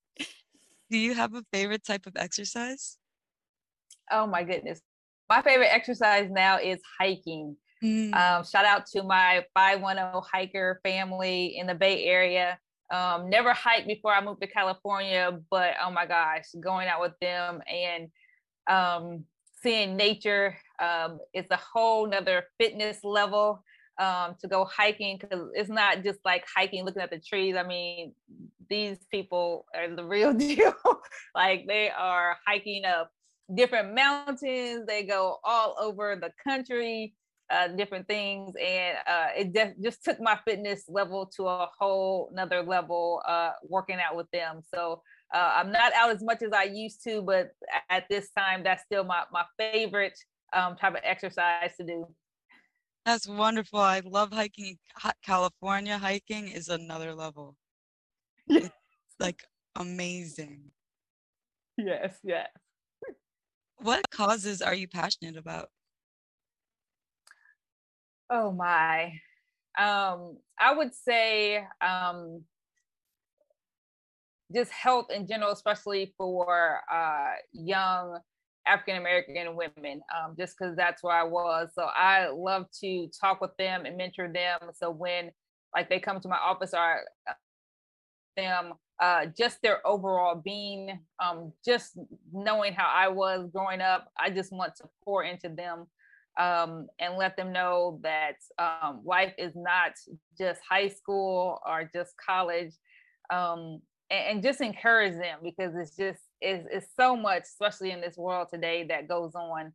do 0.90 0.96
you 0.98 1.14
have 1.14 1.34
a 1.34 1.42
favorite 1.52 1.84
type 1.84 2.06
of 2.06 2.14
exercise 2.16 2.96
Oh 4.12 4.26
my 4.26 4.42
goodness. 4.42 4.80
My 5.28 5.40
favorite 5.40 5.72
exercise 5.72 6.28
now 6.32 6.58
is 6.58 6.80
hiking. 6.98 7.56
Mm, 7.82 8.12
Um, 8.12 8.44
shout 8.44 8.64
out 8.64 8.86
to 8.92 9.04
my 9.04 9.44
510 9.54 10.20
hiker 10.32 10.80
family 10.82 11.56
in 11.56 11.68
the 11.68 11.76
Bay 11.76 12.04
Area. 12.06 12.58
Um, 12.90 13.30
never 13.30 13.52
hiked 13.52 13.86
before 13.86 14.12
I 14.12 14.20
moved 14.20 14.40
to 14.40 14.48
California, 14.48 15.38
but 15.50 15.74
oh 15.84 15.90
my 15.90 16.06
gosh, 16.06 16.46
going 16.60 16.88
out 16.88 17.00
with 17.00 17.18
them 17.20 17.62
and 17.72 18.08
um, 18.68 19.24
seeing 19.62 19.96
nature 19.96 20.56
um, 20.80 21.18
is 21.32 21.46
a 21.50 21.56
whole 21.56 22.08
nother 22.08 22.44
fitness 22.58 23.04
level 23.04 23.62
um, 23.98 24.34
to 24.40 24.48
go 24.48 24.64
hiking 24.64 25.18
because 25.18 25.48
it's 25.54 25.68
not 25.68 26.02
just 26.02 26.18
like 26.24 26.44
hiking, 26.52 26.84
looking 26.84 27.02
at 27.02 27.10
the 27.10 27.20
trees. 27.20 27.54
I 27.54 27.62
mean, 27.62 28.14
these 28.68 28.98
people 29.10 29.66
are 29.74 29.94
the 29.94 30.04
real 30.04 30.32
deal. 30.34 30.74
like 31.34 31.66
they 31.66 31.90
are 31.90 32.36
hiking 32.46 32.84
up 32.84 33.12
different 33.54 33.94
mountains, 33.94 34.86
they 34.86 35.04
go 35.04 35.38
all 35.44 35.76
over 35.78 36.16
the 36.16 36.32
country 36.42 37.14
uh, 37.50 37.68
different 37.68 38.06
things 38.06 38.52
and 38.60 38.96
uh, 39.06 39.28
it 39.36 39.54
just 39.54 39.82
just 39.82 40.04
took 40.04 40.20
my 40.20 40.38
fitness 40.46 40.84
level 40.88 41.26
to 41.26 41.46
a 41.46 41.68
whole 41.78 42.30
nother 42.32 42.62
level 42.62 43.22
uh, 43.26 43.50
working 43.68 43.98
out 43.98 44.16
with 44.16 44.30
them. 44.32 44.60
So 44.74 45.02
uh, 45.32 45.52
i'm 45.54 45.70
not 45.70 45.92
out 45.94 46.10
as 46.10 46.22
much 46.22 46.42
as 46.42 46.52
i 46.52 46.64
used 46.64 47.04
to 47.04 47.22
but 47.22 47.50
at 47.88 48.04
this 48.10 48.30
time 48.36 48.62
that's 48.64 48.82
still 48.82 49.04
my, 49.04 49.22
my 49.32 49.44
favorite 49.58 50.18
um, 50.52 50.76
type 50.76 50.94
of 50.94 51.00
exercise 51.04 51.76
to 51.76 51.86
do. 51.86 52.06
That's 53.06 53.26
wonderful. 53.26 53.78
I 53.78 54.02
love 54.04 54.32
hiking. 54.32 54.78
California 55.24 55.96
hiking 55.96 56.48
is 56.48 56.68
another 56.68 57.14
level. 57.14 57.56
It's 58.48 58.70
like 59.18 59.42
amazing. 59.76 60.70
Yes 61.78 62.18
yes. 62.22 62.48
What 63.78 64.10
causes 64.10 64.60
are 64.60 64.74
you 64.74 64.86
passionate 64.88 65.36
about 65.36 65.70
oh 68.30 68.52
my. 68.52 69.12
Um 69.78 70.38
i 70.58 70.74
would 70.74 70.94
say 70.94 71.64
um 71.80 72.42
just 74.54 74.70
health 74.72 75.06
in 75.10 75.26
general 75.26 75.52
especially 75.52 76.12
for 76.18 76.80
uh 76.92 77.30
young 77.52 78.18
african 78.66 78.96
american 78.96 79.56
women 79.56 80.02
um 80.14 80.34
just 80.36 80.56
because 80.58 80.76
that's 80.76 81.02
where 81.02 81.16
i 81.16 81.22
was. 81.22 81.70
So 81.74 81.84
i 81.84 82.28
love 82.28 82.66
to 82.80 83.08
talk 83.20 83.40
with 83.40 83.56
them 83.58 83.86
and 83.86 83.96
mentor 83.96 84.28
them. 84.32 84.60
So 84.74 84.90
when 84.90 85.30
like 85.74 85.88
they 85.88 86.00
come 86.00 86.20
to 86.20 86.28
my 86.28 86.36
office 86.38 86.74
or 86.74 87.00
uh, 87.28 87.32
them 88.36 88.74
uh 89.00 89.26
just 89.38 89.60
their 89.62 89.84
overall 89.86 90.34
being 90.34 90.98
um 91.22 91.52
just 91.64 91.98
knowing 92.32 92.72
how 92.72 92.90
i 92.94 93.08
was 93.08 93.48
growing 93.52 93.80
up 93.80 94.08
i 94.18 94.30
just 94.30 94.52
want 94.52 94.74
to 94.76 94.84
pour 95.04 95.24
into 95.24 95.48
them 95.48 95.86
um, 96.40 96.86
and 96.98 97.16
let 97.18 97.36
them 97.36 97.52
know 97.52 98.00
that 98.02 98.36
um, 98.58 99.02
life 99.04 99.34
is 99.36 99.52
not 99.54 99.92
just 100.38 100.60
high 100.68 100.88
school 100.88 101.60
or 101.66 101.88
just 101.92 102.14
college, 102.16 102.72
um, 103.30 103.80
and, 104.10 104.26
and 104.36 104.42
just 104.42 104.62
encourage 104.62 105.12
them 105.12 105.40
because 105.42 105.74
it's 105.76 105.94
just 105.94 106.20
it's, 106.40 106.66
it's 106.72 106.86
so 106.98 107.14
much, 107.14 107.42
especially 107.42 107.90
in 107.90 108.00
this 108.00 108.16
world 108.16 108.48
today, 108.52 108.86
that 108.88 109.06
goes 109.06 109.32
on. 109.34 109.72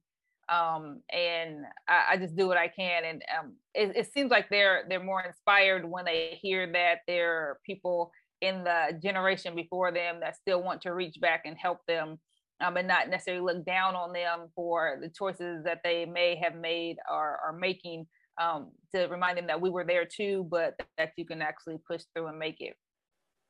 Um, 0.49 1.01
and 1.11 1.65
I, 1.87 2.05
I 2.11 2.17
just 2.17 2.35
do 2.35 2.47
what 2.47 2.57
I 2.57 2.67
can, 2.67 3.03
and 3.05 3.21
um, 3.39 3.53
it, 3.75 3.95
it 3.95 4.13
seems 4.13 4.31
like 4.31 4.49
they're 4.49 4.85
they're 4.89 5.03
more 5.03 5.21
inspired 5.21 5.87
when 5.87 6.05
they 6.05 6.39
hear 6.41 6.71
that 6.73 6.99
there 7.07 7.31
are 7.31 7.59
people 7.63 8.11
in 8.41 8.63
the 8.63 8.99
generation 9.01 9.55
before 9.55 9.91
them 9.91 10.19
that 10.19 10.35
still 10.35 10.61
want 10.61 10.81
to 10.81 10.93
reach 10.93 11.17
back 11.21 11.43
and 11.45 11.57
help 11.57 11.79
them 11.87 12.19
um, 12.61 12.77
and 12.77 12.87
not 12.87 13.09
necessarily 13.09 13.43
look 13.43 13.65
down 13.65 13.95
on 13.95 14.13
them 14.13 14.47
for 14.55 14.97
the 15.01 15.09
choices 15.09 15.63
that 15.65 15.81
they 15.83 16.05
may 16.05 16.35
have 16.35 16.55
made 16.55 16.97
or 17.09 17.39
are 17.45 17.57
making 17.57 18.07
um, 18.41 18.71
to 18.93 19.05
remind 19.05 19.37
them 19.37 19.47
that 19.47 19.61
we 19.61 19.69
were 19.69 19.83
there 19.83 20.05
too, 20.05 20.47
but 20.49 20.75
that 20.97 21.11
you 21.17 21.25
can 21.25 21.41
actually 21.41 21.77
push 21.87 22.03
through 22.13 22.27
and 22.27 22.39
make 22.39 22.59
it. 22.59 22.75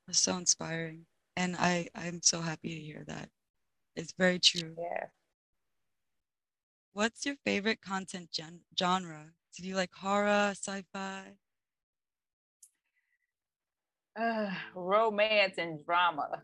It's 0.07 0.19
so 0.19 0.37
inspiring. 0.37 1.05
And 1.35 1.55
I, 1.57 1.87
I'm 1.95 2.21
so 2.21 2.41
happy 2.41 2.75
to 2.75 2.81
hear 2.81 3.03
that. 3.07 3.29
It's 3.95 4.13
very 4.17 4.39
true. 4.39 4.75
Yeah. 4.77 5.05
What's 6.93 7.25
your 7.25 7.35
favorite 7.43 7.81
content 7.81 8.31
gen- 8.31 8.61
genre? 8.77 9.31
Do 9.57 9.67
you 9.67 9.75
like 9.75 9.91
horror, 9.93 10.51
sci-fi? 10.51 11.33
Uh, 14.17 14.49
romance 14.73 15.55
and 15.57 15.83
drama. 15.85 16.41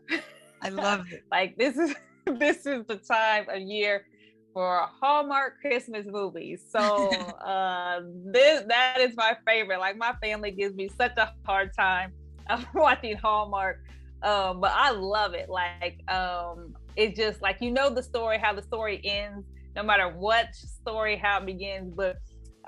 I 0.60 0.68
love 0.68 1.10
it. 1.10 1.24
like 1.30 1.56
this 1.56 1.76
is 1.76 1.94
this 2.38 2.66
is 2.66 2.84
the 2.86 2.96
time 2.96 3.46
of 3.48 3.60
year 3.60 4.04
for 4.52 4.86
Hallmark 5.00 5.54
Christmas 5.60 6.06
movies. 6.06 6.64
So 6.68 6.78
uh 7.44 8.00
this 8.32 8.64
that 8.68 9.00
is 9.00 9.14
my 9.16 9.36
favorite. 9.46 9.78
Like 9.78 9.96
my 9.96 10.14
family 10.22 10.50
gives 10.52 10.74
me 10.74 10.88
such 10.88 11.16
a 11.16 11.30
hard 11.46 11.70
time 11.78 12.12
of 12.50 12.64
watching 12.74 13.16
Hallmark. 13.16 13.78
Um, 14.22 14.60
but 14.60 14.72
I 14.74 14.90
love 14.92 15.34
it. 15.34 15.48
Like 15.48 15.98
um 16.08 16.74
it's 16.96 17.18
just 17.18 17.42
like 17.42 17.56
you 17.60 17.70
know 17.70 17.90
the 17.94 18.02
story, 18.02 18.38
how 18.38 18.54
the 18.54 18.62
story 18.62 19.00
ends, 19.04 19.46
no 19.74 19.82
matter 19.82 20.08
what 20.08 20.54
story, 20.54 21.16
how 21.16 21.38
it 21.38 21.46
begins. 21.46 21.92
But 21.94 22.16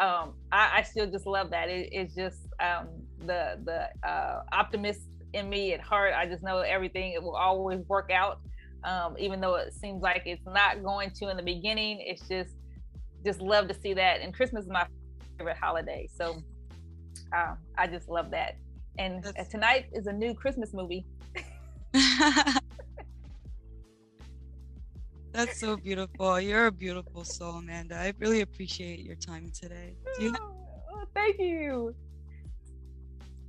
um 0.01 0.35
I, 0.51 0.79
I 0.79 0.83
still 0.83 1.11
just 1.11 1.27
love 1.27 1.51
that. 1.51 1.69
It, 1.69 1.91
it's 1.93 2.15
just 2.15 2.39
um 2.61 2.89
the 3.21 3.61
the 3.65 4.09
uh 4.09 4.41
optimist 4.53 5.03
in 5.33 5.49
me 5.49 5.75
at 5.75 5.81
heart. 5.81 6.15
I 6.17 6.27
just 6.27 6.43
know 6.43 6.59
everything 6.59 7.13
it 7.13 7.23
will 7.23 7.37
always 7.37 7.81
work 7.89 8.11
out 8.11 8.39
um, 8.85 9.17
even 9.19 9.41
though 9.41 9.55
it 9.57 9.73
seems 9.75 10.03
like 10.03 10.23
it's 10.27 10.45
not 10.47 10.83
going 10.83 11.11
to 11.13 11.31
in 11.31 11.37
the 11.37 11.43
beginning. 11.43 12.01
It's 12.01 12.27
just 12.29 12.55
just 13.25 13.41
love 13.41 13.69
to 13.69 13.75
see 13.75 13.95
that. 13.95 14.21
And 14.21 14.35
Christmas 14.35 14.65
is 14.65 14.71
my 14.71 14.87
favorite 15.39 15.57
holiday, 15.57 16.09
so 16.15 16.37
um, 17.37 17.57
I 17.79 17.87
just 17.87 18.09
love 18.09 18.31
that. 18.31 18.57
And 18.99 19.19
uh, 19.25 19.29
That's- 19.33 19.49
tonight 19.49 19.87
is 19.93 20.07
a 20.07 20.13
new 20.13 20.35
Christmas 20.35 20.73
movie. 20.73 21.05
That's 25.33 25.59
so 25.59 25.77
beautiful. 25.77 26.39
You're 26.41 26.67
a 26.67 26.73
beautiful 26.73 27.25
soul, 27.25 27.55
Amanda. 27.57 27.97
I 27.99 28.13
really 28.21 28.43
appreciate 28.43 29.01
your 29.01 29.17
time 29.17 29.51
today. 29.53 29.97
Do 30.17 30.25
you, 30.27 30.35
Oh, 30.41 31.05
thank 31.13 31.41
you. 31.41 31.93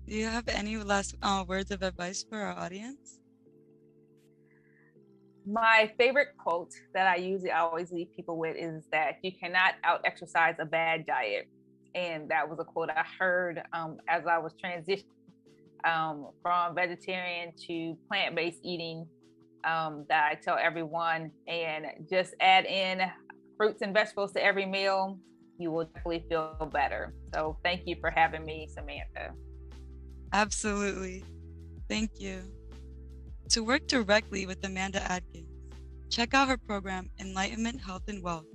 do 0.08 0.16
you 0.16 0.26
have 0.26 0.48
any 0.48 0.78
last 0.78 1.16
uh, 1.22 1.46
words 1.48 1.70
of 1.70 1.84
advice 1.84 2.26
for 2.28 2.40
our 2.40 2.58
audience? 2.58 3.20
My 5.48 5.92
favorite 5.98 6.30
quote 6.38 6.74
that 6.94 7.08
I 7.08 7.18
usually 7.18 7.52
always 7.52 7.92
leave 7.92 8.08
people 8.16 8.38
with 8.38 8.56
is 8.58 8.84
that 8.92 9.18
you 9.22 9.32
cannot 9.32 9.74
out 9.84 10.02
exercise 10.06 10.56
a 10.60 10.66
bad 10.66 11.06
diet. 11.06 11.48
And 11.94 12.30
that 12.30 12.50
was 12.50 12.60
a 12.60 12.64
quote 12.64 12.90
I 12.90 13.06
heard 13.20 13.62
um, 13.72 13.98
as 14.10 14.26
I 14.28 14.38
was 14.38 14.54
transitioning 14.64 15.06
um, 15.86 16.30
from 16.42 16.76
vegetarian 16.76 17.54
to 17.68 17.96
plant 18.08 18.36
based 18.36 18.60
eating 18.64 19.08
um, 19.64 20.06
that 20.10 20.32
I 20.32 20.36
tell 20.36 20.58
everyone. 20.58 21.32
And 21.48 21.86
just 22.10 22.34
add 22.42 22.66
in 22.66 23.02
fruits 23.58 23.82
and 23.82 23.94
vegetables 23.94 24.34
to 24.34 24.44
every 24.44 24.66
meal. 24.66 25.20
You 25.58 25.72
will 25.72 25.86
definitely 25.86 26.26
feel 26.28 26.70
better. 26.74 27.14
So 27.34 27.58
thank 27.64 27.84
you 27.86 27.96
for 28.02 28.10
having 28.10 28.46
me, 28.46 28.68
Samantha. 28.74 29.34
Absolutely. 30.34 31.24
Thank 31.88 32.20
you. 32.20 32.42
To 33.50 33.64
work 33.64 33.88
directly 33.88 34.46
with 34.46 34.66
Amanda 34.66 35.02
Adkins, 35.12 35.48
check 36.10 36.34
out 36.34 36.48
her 36.48 36.58
program, 36.58 37.10
Enlightenment, 37.20 37.80
Health, 37.80 38.04
and 38.08 38.24
Wealth. 38.24 38.46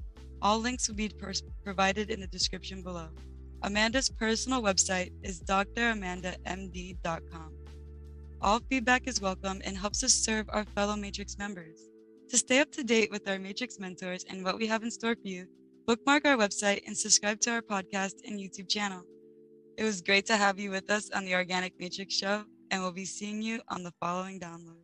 All 0.42 0.58
links 0.58 0.88
will 0.88 0.96
be 0.96 1.08
pers- 1.08 1.42
provided 1.64 2.10
in 2.10 2.20
the 2.20 2.26
description 2.26 2.82
below. 2.82 3.08
Amanda's 3.62 4.08
personal 4.08 4.62
website 4.62 5.12
is 5.22 5.42
dramandamd.com. 5.42 7.52
All 8.42 8.60
feedback 8.70 9.06
is 9.06 9.20
welcome 9.20 9.60
and 9.64 9.76
helps 9.76 10.02
us 10.02 10.12
serve 10.12 10.46
our 10.48 10.64
fellow 10.64 10.96
Matrix 10.96 11.36
members. 11.38 11.78
To 12.30 12.38
stay 12.38 12.60
up 12.60 12.72
to 12.72 12.82
date 12.82 13.10
with 13.10 13.28
our 13.28 13.38
Matrix 13.38 13.78
mentors 13.78 14.24
and 14.30 14.44
what 14.44 14.58
we 14.58 14.66
have 14.66 14.82
in 14.82 14.90
store 14.90 15.14
for 15.14 15.28
you, 15.28 15.46
bookmark 15.86 16.26
our 16.26 16.36
website 16.36 16.80
and 16.86 16.96
subscribe 16.96 17.40
to 17.40 17.50
our 17.50 17.62
podcast 17.62 18.14
and 18.26 18.38
YouTube 18.38 18.68
channel. 18.68 19.02
It 19.76 19.84
was 19.84 20.00
great 20.00 20.26
to 20.26 20.36
have 20.36 20.58
you 20.58 20.70
with 20.70 20.90
us 20.90 21.10
on 21.10 21.24
the 21.24 21.34
Organic 21.34 21.78
Matrix 21.78 22.14
Show, 22.14 22.44
and 22.70 22.82
we'll 22.82 22.92
be 22.92 23.04
seeing 23.04 23.42
you 23.42 23.60
on 23.68 23.82
the 23.82 23.92
following 24.00 24.40
download. 24.40 24.79